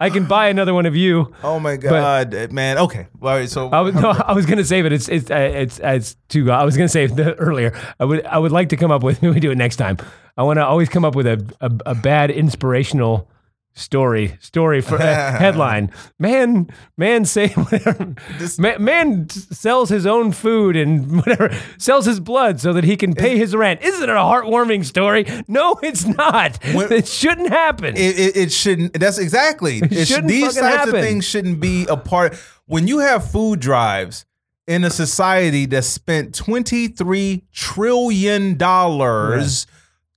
[0.00, 1.34] I can buy another one of you.
[1.42, 2.78] Oh my god, man.
[2.78, 3.06] Okay.
[3.20, 3.48] All right.
[3.48, 4.92] So I was no, I was gonna say, it.
[4.92, 6.50] it's it's uh, it's uh, it's too.
[6.50, 7.78] I was gonna say the, earlier.
[7.98, 9.20] I would I would like to come up with.
[9.22, 9.98] We do it next time.
[10.36, 13.28] I want to always come up with a a, a bad inspirational
[13.76, 14.98] story story for uh,
[15.38, 15.90] headline.
[16.18, 18.14] Man, man say whatever.
[18.58, 23.14] Man, man sells his own food and whatever sells his blood so that he can
[23.14, 23.82] pay his rent.
[23.82, 25.26] Isn't it a heartwarming story?
[25.46, 26.58] No, it's not.
[26.74, 27.96] When- it shouldn't happen.
[27.96, 28.94] it, it, it shouldn't.
[28.98, 29.78] That's exactly.
[29.78, 30.96] It sh- shouldn't these types happen.
[30.96, 32.34] of things shouldn't be a part.
[32.64, 34.24] When you have food drives
[34.66, 39.66] in a society that spent twenty three trillion dollars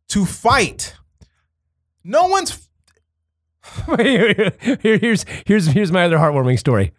[0.07, 0.95] to fight,
[2.03, 2.68] no one's.
[3.97, 6.91] Here- here- here's here's here's my other heartwarming story.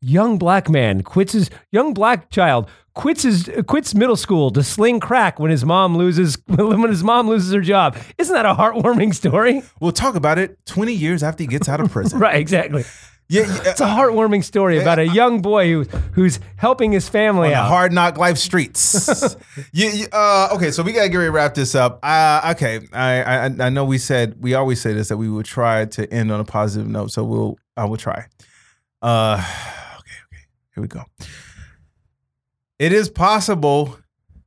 [0.00, 5.00] Young black man quits his young black child quits his quits middle school to sling
[5.00, 7.96] crack when his mom loses when his mom loses her job.
[8.18, 9.62] Isn't that a heartwarming story?
[9.80, 12.18] We'll talk about it twenty years after he gets out of prison.
[12.18, 12.84] Right, exactly.
[13.28, 17.48] Yeah, yeah, It's a heartwarming story about a young boy who who's helping his family
[17.48, 17.68] the out.
[17.68, 19.08] hard knock life streets.
[19.72, 22.00] you, you- uh, okay, so we gotta get ready to wrap this up.
[22.02, 25.46] Uh, okay, I, I I know we said we always say this that we would
[25.46, 28.26] try to end on a positive note, so we'll I will try.
[29.00, 29.36] Uh,
[29.98, 30.44] okay, okay,
[30.74, 31.02] here we go.
[32.78, 33.98] It is possible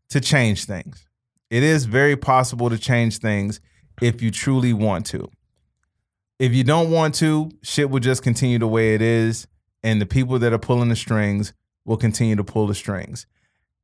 [0.10, 1.06] to change things.
[1.50, 3.60] It is very possible to change things
[4.02, 5.28] if you truly want to.
[6.40, 9.48] If you don't want to, shit will just continue the way it is,
[9.84, 11.54] and the people that are pulling the strings
[11.86, 13.26] will continue to pull the strings.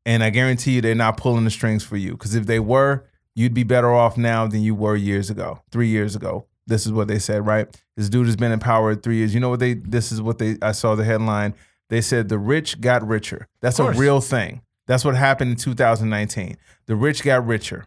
[0.05, 2.11] And I guarantee you they're not pulling the strings for you.
[2.11, 5.87] Because if they were, you'd be better off now than you were years ago, three
[5.87, 6.45] years ago.
[6.67, 7.67] This is what they said, right?
[7.97, 9.33] This dude has been in power three years.
[9.33, 11.55] You know what they this is what they I saw the headline.
[11.89, 13.47] They said the rich got richer.
[13.61, 14.61] That's a real thing.
[14.87, 16.57] That's what happened in 2019.
[16.85, 17.85] The rich got richer.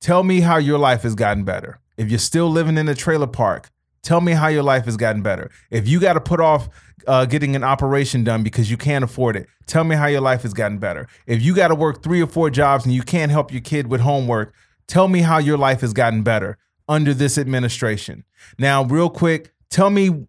[0.00, 1.80] Tell me how your life has gotten better.
[1.96, 3.70] If you're still living in a trailer park,
[4.02, 5.50] tell me how your life has gotten better.
[5.70, 6.68] If you got to put off
[7.06, 10.42] uh, getting an operation done because you can't afford it, tell me how your life
[10.42, 11.08] has gotten better.
[11.26, 13.88] If you got to work three or four jobs and you can't help your kid
[13.88, 14.54] with homework,
[14.86, 18.24] tell me how your life has gotten better under this administration.
[18.58, 20.26] Now, real quick, tell me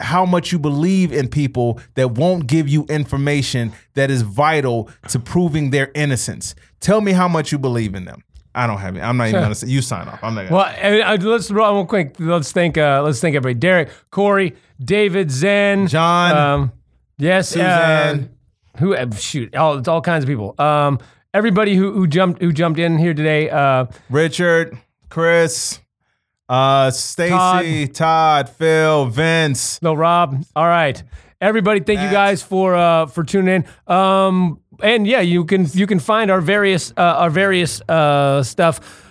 [0.00, 5.18] how much you believe in people that won't give you information that is vital to
[5.18, 6.54] proving their innocence.
[6.80, 8.22] Tell me how much you believe in them.
[8.54, 9.00] I don't have it.
[9.00, 10.20] I'm not even gonna say you sign off.
[10.22, 12.14] I'm not gonna Well, uh, let's roll real quick.
[12.18, 13.58] Let's thank uh, let's thank everybody.
[13.58, 16.72] Derek, Corey, David, Zen, John, um,
[17.18, 18.30] yes, Suzanne.
[18.76, 20.54] uh, who uh, shoot, all it's all kinds of people.
[20.58, 21.00] Um,
[21.32, 23.50] everybody who who jumped who jumped in here today.
[23.50, 24.78] Uh, Richard,
[25.08, 25.80] Chris,
[26.48, 28.48] uh, Stacy, Todd.
[28.48, 29.82] Phil, Vince.
[29.82, 30.44] no, Rob.
[30.54, 31.02] All right,
[31.40, 31.80] everybody.
[31.80, 33.92] Thank you guys for uh for tuning in.
[33.92, 39.02] Um, and yeah, you can you can find our various uh, our various uh stuff.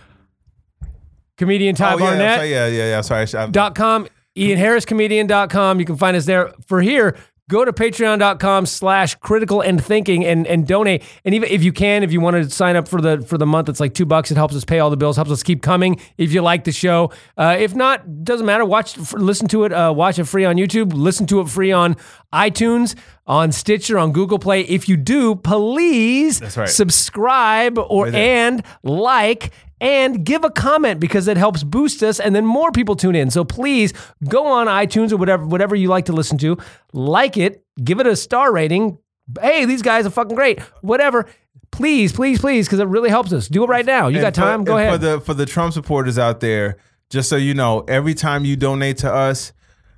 [1.38, 2.36] Comedian Ty Oh yeah, Barnett.
[2.38, 3.02] sorry, yeah, yeah, yeah.
[3.02, 4.08] Sorry, I- dot com
[4.38, 7.16] ianharriscomedian.com you can find us there for here
[7.50, 11.04] go to patreon.com slash critical and thinking and and donate.
[11.26, 13.46] And even if you can if you want to sign up for the for the
[13.46, 14.32] month it's like two bucks.
[14.32, 16.72] It helps us pay all the bills helps us keep coming if you like the
[16.72, 17.12] show.
[17.38, 18.66] Uh, if not doesn't matter.
[18.66, 20.94] Watch listen to it uh, watch it free on youtube.
[20.94, 21.96] Listen to it free on
[22.34, 22.96] itunes
[23.28, 24.62] on stitcher on google play.
[24.62, 26.70] If you do please right.
[26.70, 29.52] subscribe or and like
[29.84, 33.30] and give a comment because it helps boost us and then more people tune in.
[33.30, 33.94] So please
[34.28, 36.58] go on iTunes or whatever whatever you like to listen to,
[36.94, 38.98] like it, give it a star rating.
[39.42, 40.60] Hey, these guys are fucking great.
[40.82, 41.28] Whatever.
[41.72, 43.48] Please, please, please, because it really helps us.
[43.48, 44.08] Do it right now.
[44.08, 44.64] You got And for- time?
[44.64, 44.92] Go ahead.
[44.94, 46.78] For the for the Trump supporters out there,
[47.10, 49.54] just so you know, every time you donate to us,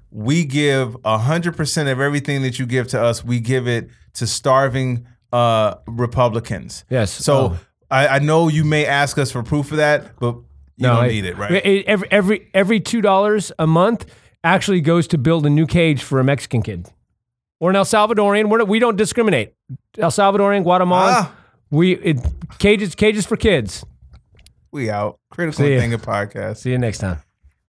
[0.09, 3.23] we give hundred percent of everything that you give to us.
[3.25, 6.85] We give it to starving uh, Republicans.
[6.89, 7.11] Yes.
[7.11, 7.59] So Oh.
[7.91, 10.35] I, I know you may ask us for proof of that, but
[10.77, 11.51] you don't I- need it, right?
[11.51, 14.05] it- every every every two dollars a month
[14.43, 16.87] actually goes to build a new cage for a Mexican kid
[17.59, 18.49] or an El Salvadorian.
[18.49, 19.53] We're, we don't discriminate.
[19.97, 21.13] El Salvadorian, Guatemalan.
[21.15, 21.35] Ah.
[21.71, 22.19] We it,
[22.59, 23.83] cages cages for kids.
[24.71, 25.19] we out.
[25.31, 25.65] Critical.
[25.65, 26.57] Thinking podcast.
[26.57, 27.19] See you next time.